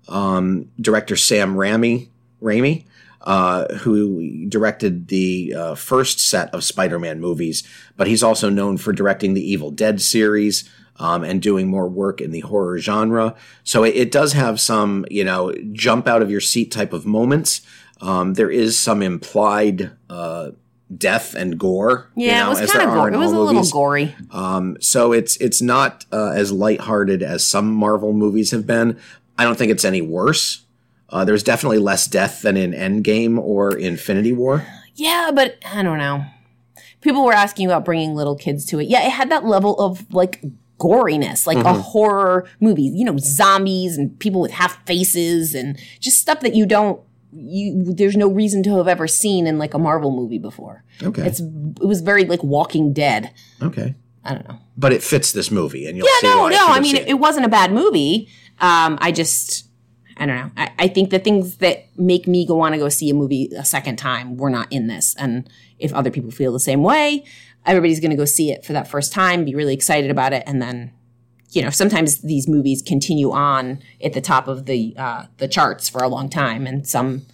Um, 0.09 0.71
director 0.81 1.17
Sam 1.17 1.57
Raimi, 1.57 2.11
Raimi, 2.43 2.85
uh, 3.23 3.75
who 3.79 4.47
directed 4.49 5.09
the 5.09 5.55
uh, 5.57 5.75
first 5.75 6.21
set 6.21 6.53
of 6.55 6.63
Spider-Man 6.63 7.21
movies, 7.21 7.67
but 7.97 8.07
he's 8.07 8.23
also 8.23 8.49
known 8.49 8.77
for 8.77 8.93
directing 8.93 9.35
the 9.35 9.51
Evil 9.51 9.71
Dead 9.71 10.01
series. 10.01 10.69
Um, 10.99 11.25
and 11.25 11.43
doing 11.43 11.69
more 11.69 11.87
work 11.89 12.23
in 12.23 12.31
the 12.31 12.41
horror 12.41 12.79
genre. 12.79 13.35
So 13.65 13.85
it, 13.85 13.95
it 13.97 14.11
does 14.11 14.33
have 14.33 14.59
some, 14.59 15.05
you 15.11 15.25
know, 15.25 15.53
jump 15.73 16.07
out 16.09 16.23
of 16.23 16.31
your 16.31 16.41
seat 16.41 16.71
type 16.73 16.95
of 16.95 17.05
moments. 17.05 17.61
Um, 18.01 18.33
there 18.33 18.51
is 18.51 18.79
some 18.79 19.03
implied 19.03 19.91
uh, 20.09 20.53
death 20.97 21.35
and 21.35 21.59
gore. 21.59 22.11
you 22.17 22.29
Yeah, 22.29 22.41
know, 22.41 22.47
it 22.47 22.49
was 22.51 22.61
as 22.63 22.73
kind 22.73 22.89
of 22.91 23.09
in 23.09 23.15
It 23.15 23.19
was 23.19 23.33
a 23.33 23.35
all 23.37 23.41
little 23.45 23.55
movies. 23.61 23.73
gory. 23.73 24.15
Um, 24.31 24.79
so 24.81 25.13
it's 25.13 25.37
it's 25.37 25.61
not 25.61 26.07
uh, 26.13 26.31
as 26.31 26.51
lighthearted 26.51 27.23
as 27.23 27.47
some 27.47 27.75
Marvel 27.75 28.15
movies 28.15 28.51
have 28.53 28.67
been. 28.67 28.99
I 29.37 29.45
don't 29.45 29.59
think 29.59 29.71
it's 29.71 29.85
any 29.85 30.01
worse. 30.01 30.65
Uh, 31.11 31.27
there's 31.27 31.43
definitely 31.43 31.79
less 31.79 32.07
death 32.07 32.41
than 32.41 32.57
in 32.57 32.73
Endgame 32.73 33.39
or 33.39 33.77
Infinity 33.77 34.33
War. 34.33 34.67
Yeah, 34.95 35.31
but 35.35 35.57
I 35.67 35.83
don't 35.83 35.99
know. 35.99 36.25
People 37.03 37.25
were 37.25 37.35
asking 37.35 37.67
about 37.67 37.85
bringing 37.85 38.15
little 38.15 38.35
kids 38.37 38.65
to 38.67 38.79
it. 38.81 38.89
Yeah, 38.89 39.07
it 39.07 39.11
had 39.11 39.31
that 39.31 39.45
level 39.45 39.79
of 39.79 40.11
like 40.13 40.43
goriness, 40.79 41.47
like 41.47 41.59
a 41.59 41.73
horror 41.73 42.49
movie. 42.61 42.83
You 42.83 43.05
know, 43.05 43.17
zombies 43.19 43.97
and 43.97 44.19
people 44.19 44.41
with 44.41 44.51
half 44.53 44.85
faces 44.87 45.55
and 45.55 45.79
just 46.01 46.19
stuff 46.19 46.41
that 46.41 46.55
you 46.55 46.67
don't. 46.67 47.01
You 47.33 47.93
there's 47.93 48.17
no 48.17 48.29
reason 48.29 48.63
to 48.63 48.77
have 48.79 48.89
ever 48.89 49.07
seen 49.07 49.47
in 49.47 49.59
like 49.59 49.75
a 49.75 49.79
Marvel 49.79 50.11
movie 50.11 50.39
before. 50.39 50.85
Okay, 51.03 51.27
It's 51.27 51.41
it 51.41 51.85
was 51.87 52.01
very 52.01 52.25
like 52.25 52.43
Walking 52.43 52.93
Dead. 52.95 53.31
okay, 53.63 53.95
I 54.25 54.33
don't 54.35 54.49
know. 54.49 54.59
but 54.77 54.93
it 54.93 55.03
fits 55.03 55.33
this 55.33 55.51
movie, 55.51 55.87
and 55.87 55.97
you'll 55.99 56.07
Yeah, 56.07 56.21
see 56.31 56.35
no, 56.35 56.49
no. 56.49 56.67
I 56.69 56.81
mean, 56.81 56.97
it, 56.97 57.09
it 57.09 57.15
wasn't 57.19 57.45
a 57.45 57.49
bad 57.51 57.73
movie. 57.73 58.29
Um, 58.59 58.97
I 59.03 59.13
just, 59.13 59.67
I 60.17 60.25
don't 60.25 60.37
know. 60.37 60.51
I, 60.57 60.73
I 60.79 60.89
think 60.89 61.11
the 61.11 61.19
things 61.19 61.59
that 61.59 61.85
make 61.99 62.27
me 62.27 62.47
go 62.47 62.55
want 62.55 62.73
to 62.75 62.79
go 62.79 62.89
see 62.89 63.11
a 63.11 63.15
movie 63.15 63.51
a 63.55 63.67
second 63.67 63.97
time 63.97 64.39
were 64.39 64.49
not 64.49 64.73
in 64.73 64.87
this. 64.87 65.15
And 65.19 65.47
if 65.79 65.93
other 65.93 66.11
people 66.11 66.31
feel 66.31 66.53
the 66.55 66.61
same 66.61 66.83
way, 66.83 67.25
everybody's 67.67 68.01
going 68.01 68.11
to 68.11 68.17
go 68.17 68.25
see 68.25 68.51
it 68.51 68.65
for 68.65 68.73
that 68.73 68.89
first 68.89 69.13
time, 69.13 69.45
be 69.45 69.55
really 69.55 69.75
excited 69.75 70.11
about 70.11 70.33
it, 70.33 70.43
and 70.47 70.63
then, 70.63 70.93
you 71.51 71.63
know, 71.63 71.71
sometimes 71.71 72.19
these 72.19 72.49
movies 72.49 72.83
continue 72.83 73.33
on 73.33 73.81
at 74.03 74.13
the 74.13 74.21
top 74.21 74.49
of 74.49 74.67
the 74.67 74.95
uh, 74.97 75.27
the 75.39 75.49
charts 75.49 75.89
for 75.89 76.03
a 76.03 76.09
long 76.09 76.29
time, 76.29 76.67
and 76.67 76.87
some 76.87 77.27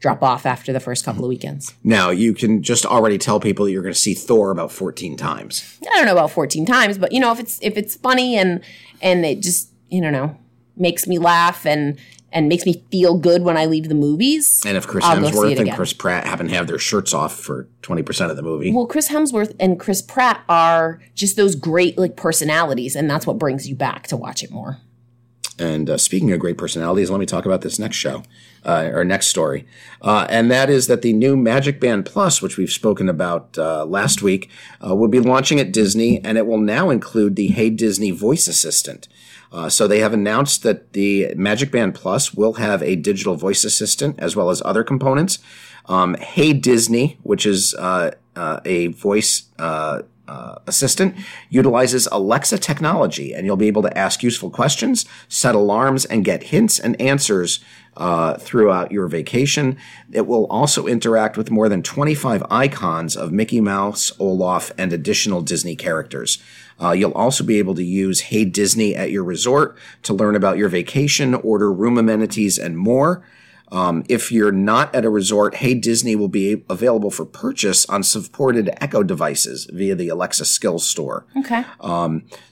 drop 0.00 0.22
off 0.22 0.44
after 0.44 0.70
the 0.70 0.80
first 0.80 1.02
couple 1.02 1.24
of 1.24 1.30
weekends. 1.30 1.72
now 1.82 2.10
you 2.10 2.34
can 2.34 2.62
just 2.62 2.84
already 2.84 3.16
tell 3.16 3.40
people 3.40 3.66
you're 3.66 3.80
going 3.80 3.94
to 3.94 3.98
see 3.98 4.12
Thor 4.12 4.50
about 4.50 4.70
14 4.70 5.16
times. 5.16 5.78
I 5.80 5.96
don't 5.96 6.04
know 6.04 6.12
about 6.12 6.30
14 6.30 6.66
times, 6.66 6.98
but 6.98 7.10
you 7.12 7.20
know, 7.20 7.32
if 7.32 7.40
it's 7.40 7.58
if 7.62 7.78
it's 7.78 7.96
funny 7.96 8.36
and 8.36 8.62
and 9.00 9.24
it 9.24 9.40
just, 9.40 9.70
you 9.88 10.00
know, 10.00 10.36
makes 10.76 11.06
me 11.06 11.18
laugh 11.18 11.64
and 11.64 11.98
and 12.34 12.48
makes 12.48 12.66
me 12.66 12.84
feel 12.90 13.16
good 13.16 13.42
when 13.42 13.56
I 13.56 13.64
leave 13.64 13.88
the 13.88 13.94
movies. 13.94 14.60
And 14.66 14.76
if 14.76 14.86
Chris 14.86 15.04
I'll 15.04 15.16
Hemsworth 15.16 15.58
and. 15.58 15.72
Chris 15.72 15.92
Pratt 15.92 16.26
happen 16.26 16.48
to 16.48 16.54
have 16.54 16.66
their 16.66 16.78
shirts 16.78 17.14
off 17.14 17.38
for 17.38 17.68
20% 17.82 18.30
of 18.30 18.36
the 18.36 18.42
movie, 18.42 18.72
Well, 18.72 18.86
Chris 18.86 19.08
Hemsworth 19.08 19.54
and 19.58 19.78
Chris 19.78 20.02
Pratt 20.02 20.42
are 20.48 21.00
just 21.14 21.36
those 21.36 21.54
great 21.54 21.96
like 21.96 22.16
personalities, 22.16 22.96
and 22.96 23.08
that's 23.08 23.26
what 23.26 23.38
brings 23.38 23.68
you 23.68 23.76
back 23.76 24.08
to 24.08 24.16
watch 24.16 24.42
it 24.42 24.50
more. 24.50 24.78
And 25.56 25.88
uh, 25.88 25.98
speaking 25.98 26.32
of 26.32 26.40
great 26.40 26.58
personalities, 26.58 27.10
let 27.10 27.20
me 27.20 27.26
talk 27.26 27.46
about 27.46 27.60
this 27.60 27.78
next 27.78 27.96
show, 27.96 28.24
uh, 28.64 28.90
or 28.92 29.04
next 29.04 29.28
story. 29.28 29.66
Uh, 30.02 30.26
and 30.28 30.50
that 30.50 30.68
is 30.68 30.88
that 30.88 31.02
the 31.02 31.12
new 31.12 31.36
Magic 31.36 31.78
Band 31.78 32.04
Plus, 32.04 32.42
which 32.42 32.56
we've 32.56 32.72
spoken 32.72 33.08
about 33.08 33.56
uh, 33.56 33.84
last 33.84 34.20
week, 34.20 34.50
uh, 34.84 34.96
will 34.96 35.06
be 35.06 35.20
launching 35.20 35.60
at 35.60 35.72
Disney, 35.72 36.22
and 36.24 36.36
it 36.36 36.48
will 36.48 36.58
now 36.58 36.90
include 36.90 37.36
the 37.36 37.48
Hey 37.48 37.70
Disney 37.70 38.10
voice 38.10 38.48
assistant. 38.48 39.06
Uh, 39.54 39.68
so 39.68 39.86
they 39.86 40.00
have 40.00 40.12
announced 40.12 40.64
that 40.64 40.92
the 40.94 41.32
Magic 41.36 41.70
Band 41.70 41.94
Plus 41.94 42.34
will 42.34 42.54
have 42.54 42.82
a 42.82 42.96
digital 42.96 43.36
voice 43.36 43.64
assistant 43.64 44.18
as 44.18 44.34
well 44.34 44.50
as 44.50 44.60
other 44.64 44.82
components. 44.82 45.38
Um, 45.86 46.14
hey 46.14 46.52
Disney, 46.52 47.18
which 47.22 47.46
is 47.46 47.72
uh, 47.74 48.10
uh, 48.34 48.60
a 48.64 48.88
voice 48.88 49.44
uh, 50.26 50.56
assistant, 50.66 51.14
utilizes 51.50 52.08
Alexa 52.10 52.58
technology, 52.58 53.34
and 53.34 53.46
you'll 53.46 53.56
be 53.56 53.68
able 53.68 53.82
to 53.82 53.98
ask 53.98 54.22
useful 54.22 54.50
questions, 54.50 55.04
set 55.28 55.54
alarms, 55.54 56.04
and 56.04 56.24
get 56.24 56.44
hints 56.44 56.78
and 56.78 57.00
answers 57.00 57.60
uh, 57.96 58.34
throughout 58.38 58.90
your 58.90 59.06
vacation. 59.06 59.76
It 60.12 60.26
will 60.26 60.46
also 60.46 60.86
interact 60.86 61.36
with 61.36 61.50
more 61.50 61.68
than 61.68 61.82
25 61.82 62.42
icons 62.50 63.16
of 63.16 63.32
Mickey 63.32 63.60
Mouse, 63.60 64.12
Olaf, 64.18 64.72
and 64.78 64.92
additional 64.92 65.42
Disney 65.42 65.76
characters. 65.76 66.38
Uh, 66.80 66.90
you'll 66.90 67.12
also 67.12 67.44
be 67.44 67.58
able 67.58 67.74
to 67.74 67.84
use 67.84 68.22
Hey 68.22 68.44
Disney 68.44 68.96
at 68.96 69.10
your 69.10 69.24
resort 69.24 69.76
to 70.02 70.12
learn 70.12 70.34
about 70.34 70.58
your 70.58 70.68
vacation, 70.68 71.34
order 71.34 71.72
room 71.72 71.98
amenities, 71.98 72.58
and 72.58 72.76
more. 72.76 73.22
Um, 73.72 74.04
if 74.08 74.30
you're 74.30 74.52
not 74.52 74.94
at 74.94 75.04
a 75.04 75.10
resort, 75.10 75.56
Hey 75.56 75.74
Disney 75.74 76.14
will 76.14 76.28
be 76.28 76.64
available 76.68 77.10
for 77.10 77.24
purchase 77.24 77.86
on 77.86 78.02
supported 78.02 78.70
Echo 78.80 79.02
devices 79.02 79.66
via 79.72 79.94
the 79.94 80.08
Alexa 80.08 80.44
Skills 80.44 80.86
Store. 80.86 81.26
Okay. 81.38 81.64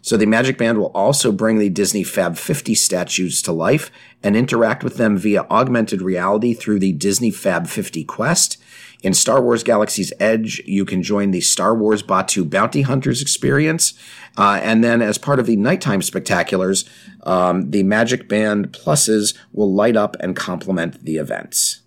So 0.01 0.17
the 0.17 0.27
Magic 0.27 0.59
Band 0.59 0.79
will 0.79 0.91
also 0.95 1.31
bring 1.31 1.59
the 1.59 1.69
Disney 1.69 2.03
Fab 2.03 2.37
50 2.37 2.75
statues 2.75 3.43
to 3.43 3.53
life 3.53 3.91
and 4.23 4.37
interact 4.37 4.83
with 4.83 4.97
them 4.97 5.17
via 5.17 5.47
augmented 5.51 6.03
reality 6.03 6.55
through 6.55 6.79
the 6.79 6.93
Disney 6.93 7.31
Fab 7.31 7.67
50 7.67 8.05
Quest. 8.05 8.62
In 9.03 9.15
Star 9.15 9.43
Wars 9.43 9.65
Galaxy's 9.65 10.13
Edge, 10.21 10.63
you 10.65 10.85
can 10.85 11.03
join 11.03 11.33
the 11.33 11.41
Star 11.41 11.75
Wars 11.75 12.03
Batuu 12.03 12.49
Bounty 12.49 12.83
Hunters 12.83 13.21
experience. 13.21 13.95
Uh, 14.39 14.61
and 14.63 14.83
then, 14.85 15.03
as 15.03 15.19
part 15.19 15.41
of 15.41 15.47
the 15.47 15.57
nighttime 15.57 16.01
spectaculars, 16.01 16.89
um, 17.27 17.71
the 17.71 17.83
Magic 17.83 18.29
Band 18.29 18.73
pluses 18.73 19.37
will 19.53 19.73
light 19.75 19.97
up 19.97 20.17
and 20.21 20.37
complement 20.37 21.05
the 21.05 21.17
events. 21.17 21.81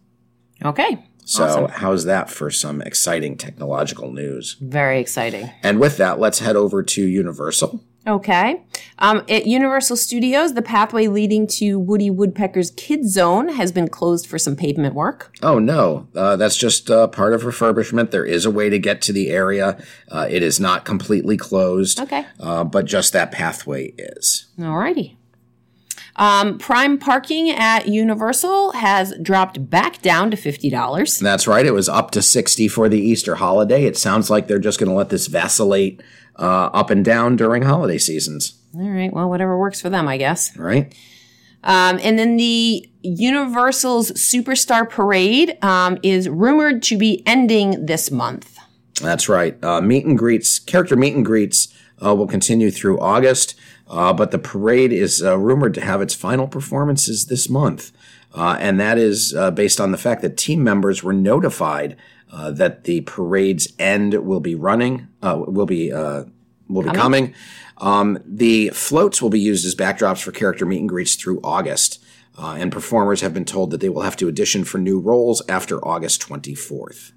Okay. 0.63 1.03
So, 1.23 1.43
Awesome. 1.45 1.67
how's 1.69 2.03
that 2.05 2.29
for 2.29 2.51
some 2.51 2.81
exciting 2.81 3.37
technological 3.37 4.11
news? 4.11 4.57
Very 4.61 4.99
exciting. 4.99 5.49
And 5.63 5.79
with 5.79 5.97
that, 5.97 6.19
let's 6.19 6.39
head 6.39 6.55
over 6.55 6.83
to 6.83 7.01
Universal. 7.01 7.81
Okay. 8.07 8.63
Um, 8.99 9.23
at 9.27 9.47
Universal 9.47 9.97
Studios, 9.97 10.53
the 10.53 10.61
pathway 10.61 11.07
leading 11.07 11.47
to 11.47 11.79
Woody 11.79 12.09
Woodpecker's 12.09 12.71
Kid 12.71 13.09
Zone 13.09 13.49
has 13.49 13.71
been 13.71 13.87
closed 13.87 14.27
for 14.27 14.37
some 14.37 14.55
pavement 14.55 14.93
work. 14.93 15.35
Oh 15.41 15.57
no, 15.59 16.07
uh, 16.15 16.35
that's 16.35 16.55
just 16.55 16.91
uh, 16.91 17.07
part 17.07 17.33
of 17.33 17.41
refurbishment. 17.41 18.11
There 18.11 18.25
is 18.25 18.45
a 18.45 18.51
way 18.51 18.69
to 18.69 18.77
get 18.79 19.01
to 19.03 19.13
the 19.13 19.29
area. 19.31 19.77
Uh, 20.09 20.27
it 20.29 20.43
is 20.43 20.59
not 20.59 20.85
completely 20.85 21.35
closed, 21.35 21.99
Okay. 21.99 22.25
uh, 22.39 22.63
but 22.63 22.85
just 22.85 23.11
that 23.13 23.31
pathway 23.31 23.87
is. 23.97 24.47
Alrighty. 24.59 25.15
Um, 26.17 26.57
prime 26.59 26.97
parking 26.97 27.49
at 27.49 27.89
Universal 27.89 28.71
has 28.73 29.13
dropped 29.21 29.69
back 29.69 30.01
down 30.01 30.31
to 30.31 30.37
fifty 30.37 30.69
dollars. 30.69 31.19
That's 31.19 31.45
right. 31.47 31.65
It 31.65 31.73
was 31.73 31.89
up 31.89 32.11
to 32.11 32.21
sixty 32.21 32.69
for 32.69 32.87
the 32.87 32.99
Easter 32.99 33.35
holiday. 33.35 33.83
It 33.83 33.97
sounds 33.97 34.29
like 34.29 34.47
they're 34.47 34.59
just 34.59 34.79
going 34.79 34.89
to 34.89 34.95
let 34.95 35.09
this 35.09 35.27
vacillate 35.27 36.01
uh, 36.37 36.69
up 36.73 36.89
and 36.89 37.03
down 37.05 37.35
during 37.35 37.63
holiday 37.63 37.97
seasons, 37.97 38.59
All 38.75 38.89
right. 38.89 39.11
Well, 39.13 39.29
whatever 39.29 39.57
works 39.57 39.81
for 39.81 39.89
them, 39.89 40.07
I 40.07 40.17
guess. 40.17 40.55
right? 40.57 40.93
Um, 41.63 41.99
and 42.03 42.19
then 42.19 42.37
the 42.37 42.87
Universal's 43.01 44.11
Superstar 44.11 44.87
Parade 44.89 45.57
um, 45.63 45.97
is 46.03 46.29
rumored 46.29 46.83
to 46.83 46.97
be 46.97 47.23
ending 47.25 47.85
this 47.85 48.11
month. 48.11 48.57
That's 49.01 49.27
right. 49.27 49.61
Uh, 49.63 49.81
meet 49.81 50.05
and 50.05 50.17
greets, 50.17 50.59
character 50.59 50.95
meet 50.95 51.15
and 51.15 51.25
greets 51.25 51.73
uh, 52.05 52.13
will 52.15 52.27
continue 52.27 52.69
through 52.71 52.99
August. 52.99 53.55
Uh, 53.87 54.13
but 54.13 54.31
the 54.31 54.39
parade 54.39 54.91
is 54.91 55.23
uh, 55.23 55.37
rumored 55.37 55.73
to 55.75 55.81
have 55.81 56.01
its 56.01 56.13
final 56.15 56.47
performances 56.47 57.25
this 57.27 57.49
month. 57.49 57.91
Uh, 58.33 58.57
and 58.59 58.79
that 58.79 58.97
is 58.97 59.33
uh, 59.35 59.49
based 59.51 59.79
on 59.79 59.91
the 59.91 59.97
fact 59.97 60.21
that 60.21 60.37
team 60.37 60.63
members 60.63 61.03
were 61.03 61.13
notified 61.13 61.95
uh, 62.35 62.51
that 62.51 62.83
the 62.83 63.01
parade's 63.01 63.73
end 63.79 64.13
will 64.13 64.41
be 64.41 64.53
running, 64.53 65.07
uh, 65.23 65.41
will 65.47 65.65
be 65.65 65.91
will 66.67 66.83
be 66.83 66.91
coming. 66.91 67.33
Um, 67.77 68.19
the 68.25 68.69
floats 68.69 69.21
will 69.21 69.29
be 69.29 69.39
used 69.39 69.65
as 69.65 69.75
backdrops 69.75 70.21
for 70.21 70.31
character 70.31 70.65
meet 70.65 70.79
and 70.79 70.89
greets 70.89 71.15
through 71.15 71.39
August. 71.43 72.03
Uh, 72.37 72.55
and 72.59 72.71
performers 72.71 73.21
have 73.21 73.33
been 73.33 73.45
told 73.45 73.71
that 73.71 73.79
they 73.79 73.89
will 73.89 74.01
have 74.01 74.17
to 74.17 74.27
audition 74.27 74.65
for 74.65 74.77
new 74.77 74.99
roles 74.99 75.41
after 75.47 75.85
August 75.85 76.21
24th. 76.21 77.13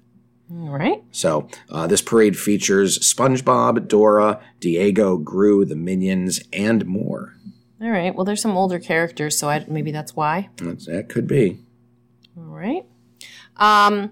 All 0.51 0.69
right. 0.69 1.03
So 1.11 1.49
uh, 1.69 1.87
this 1.87 2.01
parade 2.01 2.37
features 2.37 2.97
SpongeBob, 2.99 3.87
Dora, 3.87 4.41
Diego, 4.59 5.17
Gru, 5.17 5.65
the 5.65 5.75
Minions, 5.75 6.41
and 6.53 6.85
more. 6.85 7.35
All 7.81 7.89
right. 7.89 8.15
Well, 8.15 8.25
there's 8.25 8.41
some 8.41 8.57
older 8.57 8.79
characters, 8.79 9.37
so 9.37 9.49
I, 9.49 9.65
maybe 9.67 9.91
that's 9.91 10.15
why. 10.15 10.49
That's, 10.57 10.85
that 10.87 11.09
could 11.09 11.27
be. 11.27 11.59
All 12.37 12.43
right. 12.43 12.85
Um, 13.57 14.11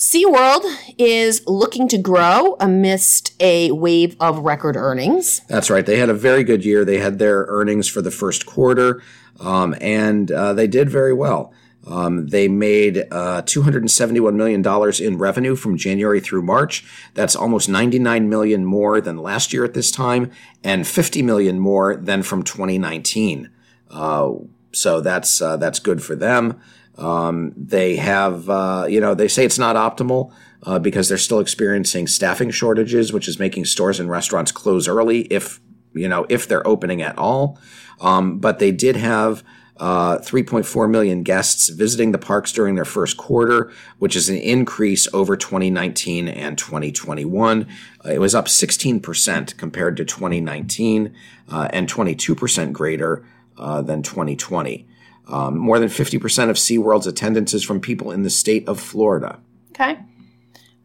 SeaWorld 0.00 0.64
is 0.96 1.46
looking 1.46 1.86
to 1.88 1.98
grow 1.98 2.56
amidst 2.58 3.34
a 3.38 3.70
wave 3.70 4.16
of 4.18 4.38
record 4.38 4.74
earnings. 4.74 5.40
That's 5.40 5.68
right. 5.68 5.84
They 5.84 5.98
had 5.98 6.08
a 6.08 6.14
very 6.14 6.42
good 6.42 6.64
year. 6.64 6.86
They 6.86 7.00
had 7.00 7.18
their 7.18 7.44
earnings 7.48 7.86
for 7.86 8.00
the 8.00 8.10
first 8.10 8.46
quarter, 8.46 9.02
um, 9.40 9.74
and 9.78 10.32
uh, 10.32 10.54
they 10.54 10.66
did 10.66 10.88
very 10.88 11.12
well. 11.12 11.52
Um, 11.86 12.28
they 12.28 12.48
made 12.48 13.08
uh, 13.10 13.42
$271 13.42 14.34
million 14.36 14.64
in 15.02 15.18
revenue 15.18 15.54
from 15.54 15.76
January 15.76 16.20
through 16.20 16.42
March. 16.42 16.82
That's 17.12 17.36
almost 17.36 17.68
99 17.68 18.26
million 18.26 18.64
more 18.64 19.02
than 19.02 19.18
last 19.18 19.52
year 19.52 19.66
at 19.66 19.74
this 19.74 19.90
time, 19.90 20.30
and 20.64 20.86
50 20.86 21.20
million 21.20 21.58
more 21.58 21.94
than 21.94 22.22
from 22.22 22.42
2019. 22.42 23.50
Uh, 23.90 24.30
so 24.72 25.02
that's 25.02 25.42
uh, 25.42 25.58
that's 25.58 25.78
good 25.78 26.02
for 26.02 26.16
them. 26.16 26.58
Um, 27.00 27.52
they 27.56 27.96
have, 27.96 28.48
uh, 28.48 28.86
you 28.88 29.00
know, 29.00 29.14
they 29.14 29.28
say 29.28 29.44
it's 29.44 29.58
not 29.58 29.74
optimal 29.74 30.32
uh, 30.64 30.78
because 30.78 31.08
they're 31.08 31.18
still 31.18 31.40
experiencing 31.40 32.06
staffing 32.06 32.50
shortages, 32.50 33.12
which 33.12 33.26
is 33.26 33.38
making 33.38 33.64
stores 33.64 33.98
and 33.98 34.10
restaurants 34.10 34.52
close 34.52 34.86
early 34.86 35.22
if, 35.22 35.60
you 35.94 36.08
know, 36.08 36.26
if 36.28 36.46
they're 36.46 36.66
opening 36.66 37.00
at 37.00 37.16
all. 37.18 37.58
Um, 38.00 38.38
but 38.38 38.58
they 38.58 38.70
did 38.70 38.96
have 38.96 39.42
uh, 39.78 40.18
3.4 40.18 40.90
million 40.90 41.22
guests 41.22 41.70
visiting 41.70 42.12
the 42.12 42.18
parks 42.18 42.52
during 42.52 42.74
their 42.74 42.84
first 42.84 43.16
quarter, 43.16 43.72
which 43.98 44.14
is 44.14 44.28
an 44.28 44.36
increase 44.36 45.08
over 45.14 45.36
2019 45.38 46.28
and 46.28 46.58
2021. 46.58 47.66
Uh, 48.04 48.10
it 48.10 48.18
was 48.18 48.34
up 48.34 48.44
16% 48.44 49.56
compared 49.56 49.96
to 49.96 50.04
2019 50.04 51.14
uh, 51.48 51.68
and 51.72 51.88
22% 51.88 52.72
greater 52.72 53.24
uh, 53.56 53.80
than 53.80 54.02
2020. 54.02 54.86
Um, 55.30 55.56
more 55.58 55.78
than 55.78 55.88
50% 55.88 56.50
of 56.50 56.56
SeaWorld's 56.56 57.06
attendance 57.06 57.54
is 57.54 57.62
from 57.62 57.80
people 57.80 58.10
in 58.10 58.22
the 58.22 58.30
state 58.30 58.66
of 58.68 58.80
Florida. 58.80 59.38
Okay. 59.70 59.98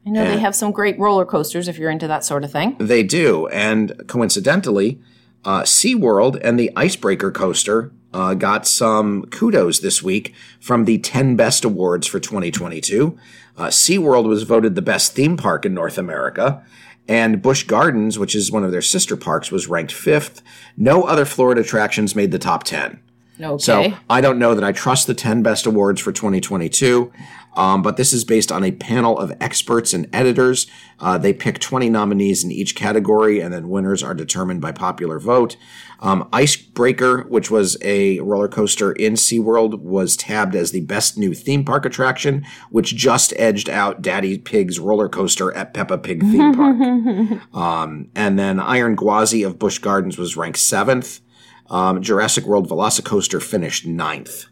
I 0.07 0.09
know 0.11 0.23
they 0.23 0.39
have 0.39 0.55
some 0.55 0.71
great 0.71 0.99
roller 0.99 1.25
coasters 1.25 1.67
if 1.67 1.79
you're 1.79 1.89
into 1.89 2.07
that 2.07 2.23
sort 2.23 2.43
of 2.43 2.51
thing. 2.51 2.75
They 2.77 3.01
do. 3.01 3.47
And 3.47 4.03
coincidentally, 4.07 5.01
uh, 5.43 5.63
SeaWorld 5.63 6.39
and 6.43 6.59
the 6.59 6.71
Icebreaker 6.75 7.31
coaster 7.31 7.91
uh, 8.13 8.35
got 8.35 8.67
some 8.67 9.25
kudos 9.25 9.79
this 9.79 10.03
week 10.03 10.33
from 10.59 10.85
the 10.85 10.99
10 10.99 11.35
Best 11.35 11.65
Awards 11.65 12.05
for 12.05 12.19
2022. 12.19 13.17
Uh, 13.57 13.67
SeaWorld 13.67 14.27
was 14.27 14.43
voted 14.43 14.75
the 14.75 14.81
best 14.81 15.13
theme 15.13 15.37
park 15.37 15.65
in 15.65 15.73
North 15.73 15.97
America. 15.97 16.63
And 17.07 17.41
Busch 17.41 17.63
Gardens, 17.63 18.17
which 18.17 18.35
is 18.35 18.51
one 18.51 18.63
of 18.63 18.71
their 18.71 18.81
sister 18.81 19.15
parks, 19.15 19.51
was 19.51 19.67
ranked 19.67 19.91
fifth. 19.91 20.41
No 20.77 21.03
other 21.03 21.25
Florida 21.25 21.61
attractions 21.61 22.15
made 22.15 22.31
the 22.31 22.39
top 22.39 22.63
10. 22.63 22.99
Okay. 23.39 23.61
So 23.61 23.93
I 24.09 24.21
don't 24.21 24.39
know 24.39 24.55
that 24.55 24.63
I 24.63 24.71
trust 24.71 25.07
the 25.07 25.13
10 25.13 25.43
best 25.43 25.65
awards 25.65 25.99
for 25.99 26.11
2022, 26.11 27.11
um, 27.55 27.81
but 27.81 27.97
this 27.97 28.13
is 28.13 28.23
based 28.23 28.51
on 28.51 28.63
a 28.63 28.71
panel 28.71 29.17
of 29.17 29.33
experts 29.41 29.93
and 29.93 30.07
editors. 30.13 30.67
Uh, 30.99 31.17
they 31.17 31.33
pick 31.33 31.59
20 31.59 31.89
nominees 31.89 32.43
in 32.43 32.51
each 32.51 32.75
category, 32.75 33.41
and 33.41 33.53
then 33.53 33.69
winners 33.69 34.01
are 34.01 34.13
determined 34.13 34.61
by 34.61 34.71
popular 34.71 35.19
vote. 35.19 35.57
Um, 35.99 36.27
Icebreaker, 36.31 37.23
which 37.23 37.49
was 37.49 37.77
a 37.81 38.19
roller 38.19 38.47
coaster 38.47 38.91
in 38.93 39.13
SeaWorld, 39.13 39.79
was 39.79 40.15
tabbed 40.15 40.55
as 40.55 40.71
the 40.71 40.81
best 40.81 41.17
new 41.17 41.33
theme 41.33 41.65
park 41.65 41.85
attraction, 41.85 42.45
which 42.69 42.95
just 42.95 43.33
edged 43.37 43.69
out 43.69 44.01
Daddy 44.01 44.37
Pig's 44.37 44.79
roller 44.79 45.09
coaster 45.09 45.53
at 45.53 45.73
Peppa 45.73 45.97
Pig 45.97 46.21
theme 46.21 46.53
park. 46.53 47.41
um, 47.53 48.09
and 48.15 48.37
then 48.37 48.59
Iron 48.59 48.95
Gwazi 48.95 49.45
of 49.45 49.59
Busch 49.59 49.79
Gardens 49.79 50.17
was 50.17 50.37
ranked 50.37 50.59
seventh. 50.59 51.21
Um, 51.69 52.01
Jurassic 52.01 52.45
World 52.45 52.69
Velocicoaster 52.69 53.41
finished 53.41 53.85
ninth. 53.85 54.45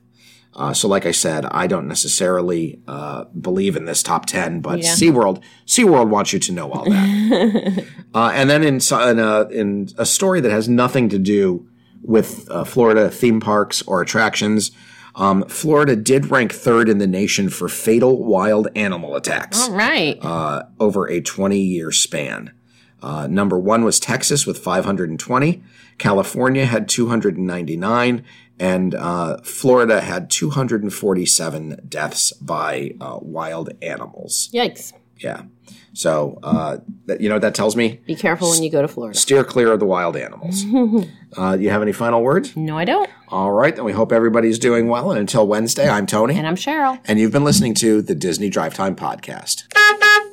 Uh, 0.56 0.72
so, 0.74 0.88
like 0.88 1.06
I 1.08 1.12
said, 1.12 1.46
I 1.46 1.66
don't 1.66 1.88
necessarily 1.88 2.80
uh, 2.88 3.24
believe 3.26 3.76
in 3.76 3.86
this 3.86 4.04
top 4.04 4.26
ten, 4.28 4.62
but 4.62 4.80
Yeah. 4.80 4.94
SeaWorld, 4.94 5.42
SeaWorld 5.66 6.10
wants 6.10 6.32
you 6.32 6.40
to 6.40 6.52
know 6.52 6.72
all 6.72 6.86
that. 6.86 7.86
uh, 8.14 8.32
and 8.36 8.50
then 8.50 8.64
in, 8.64 8.76
in, 8.76 9.20
a, 9.20 9.42
in 9.50 9.90
a 9.98 10.06
story 10.06 10.42
that 10.42 10.52
has 10.52 10.70
nothing 10.70 11.10
to 11.10 11.18
do 11.18 11.68
with 12.04 12.48
uh, 12.52 12.64
Florida 12.66 13.10
theme 13.10 13.40
parks 13.40 13.82
or 13.84 14.02
attractions, 14.02 14.72
um, 15.16 15.44
Florida 15.48 15.96
did 15.96 16.30
rank 16.30 16.52
third 16.54 16.88
in 16.90 16.98
the 17.00 17.08
nation 17.08 17.50
for 17.50 17.68
fatal 17.68 18.24
wild 18.24 18.68
animal 18.76 19.16
attacks 19.16 19.68
All 19.68 19.72
right. 19.76 20.18
uh, 20.22 20.64
over 20.80 21.10
a 21.10 21.20
20 21.22 21.58
year 21.60 21.92
span. 21.92 22.52
Uh, 23.02 23.28
number 23.28 23.58
one 23.60 23.84
was 23.84 24.00
Texas 24.00 24.46
with 24.46 24.58
520. 24.60 25.64
California 25.98 26.66
had 26.66 26.88
299. 26.90 28.24
And 28.60 28.94
uh, 28.96 29.38
Florida 29.44 30.00
had 30.02 30.30
247 30.30 31.82
deaths 31.90 32.32
by 32.34 32.94
uh, 33.02 33.18
wild 33.22 33.72
animals. 33.82 34.50
Yikes. 34.54 34.94
Yeah. 35.18 35.44
So, 35.94 36.40
uh, 36.44 36.78
that, 37.06 37.22
you 37.22 37.30
know 37.30 37.36
what 37.36 37.42
that 37.42 37.56
tells 37.56 37.76
me? 37.76 38.00
Be 38.06 38.16
careful 38.16 38.50
when 38.50 38.64
you 38.64 38.70
go 38.72 38.82
to 38.82 38.88
Florida. 38.88 39.18
Steer 39.18 39.44
clear 39.44 39.72
of 39.72 39.80
the 39.80 39.86
wild 39.86 40.16
animals. 40.16 40.64
uh, 41.38 41.58
you 41.60 41.70
have 41.70 41.82
any 41.82 41.92
final 41.92 42.22
words? 42.24 42.56
No, 42.56 42.78
I 42.78 42.86
don't. 42.86 43.10
All 43.30 43.52
right. 43.52 43.76
Then 43.76 43.86
we 43.86 43.92
hope 43.92 44.12
everybody's 44.12 44.60
doing 44.60 44.88
well. 44.88 45.12
And 45.12 45.20
until 45.20 45.48
Wednesday, 45.48 45.90
I'm 45.90 46.06
Tony. 46.06 46.38
And 46.38 46.48
I'm 46.48 46.56
Cheryl. 46.56 47.00
and 47.06 47.20
you've 47.20 47.32
been 47.32 47.44
listening 47.44 47.74
to 47.76 48.02
the 48.02 48.16
Disney 48.16 48.50
Drive 48.50 48.74
Time 48.74 48.96
Podcast. 48.96 49.64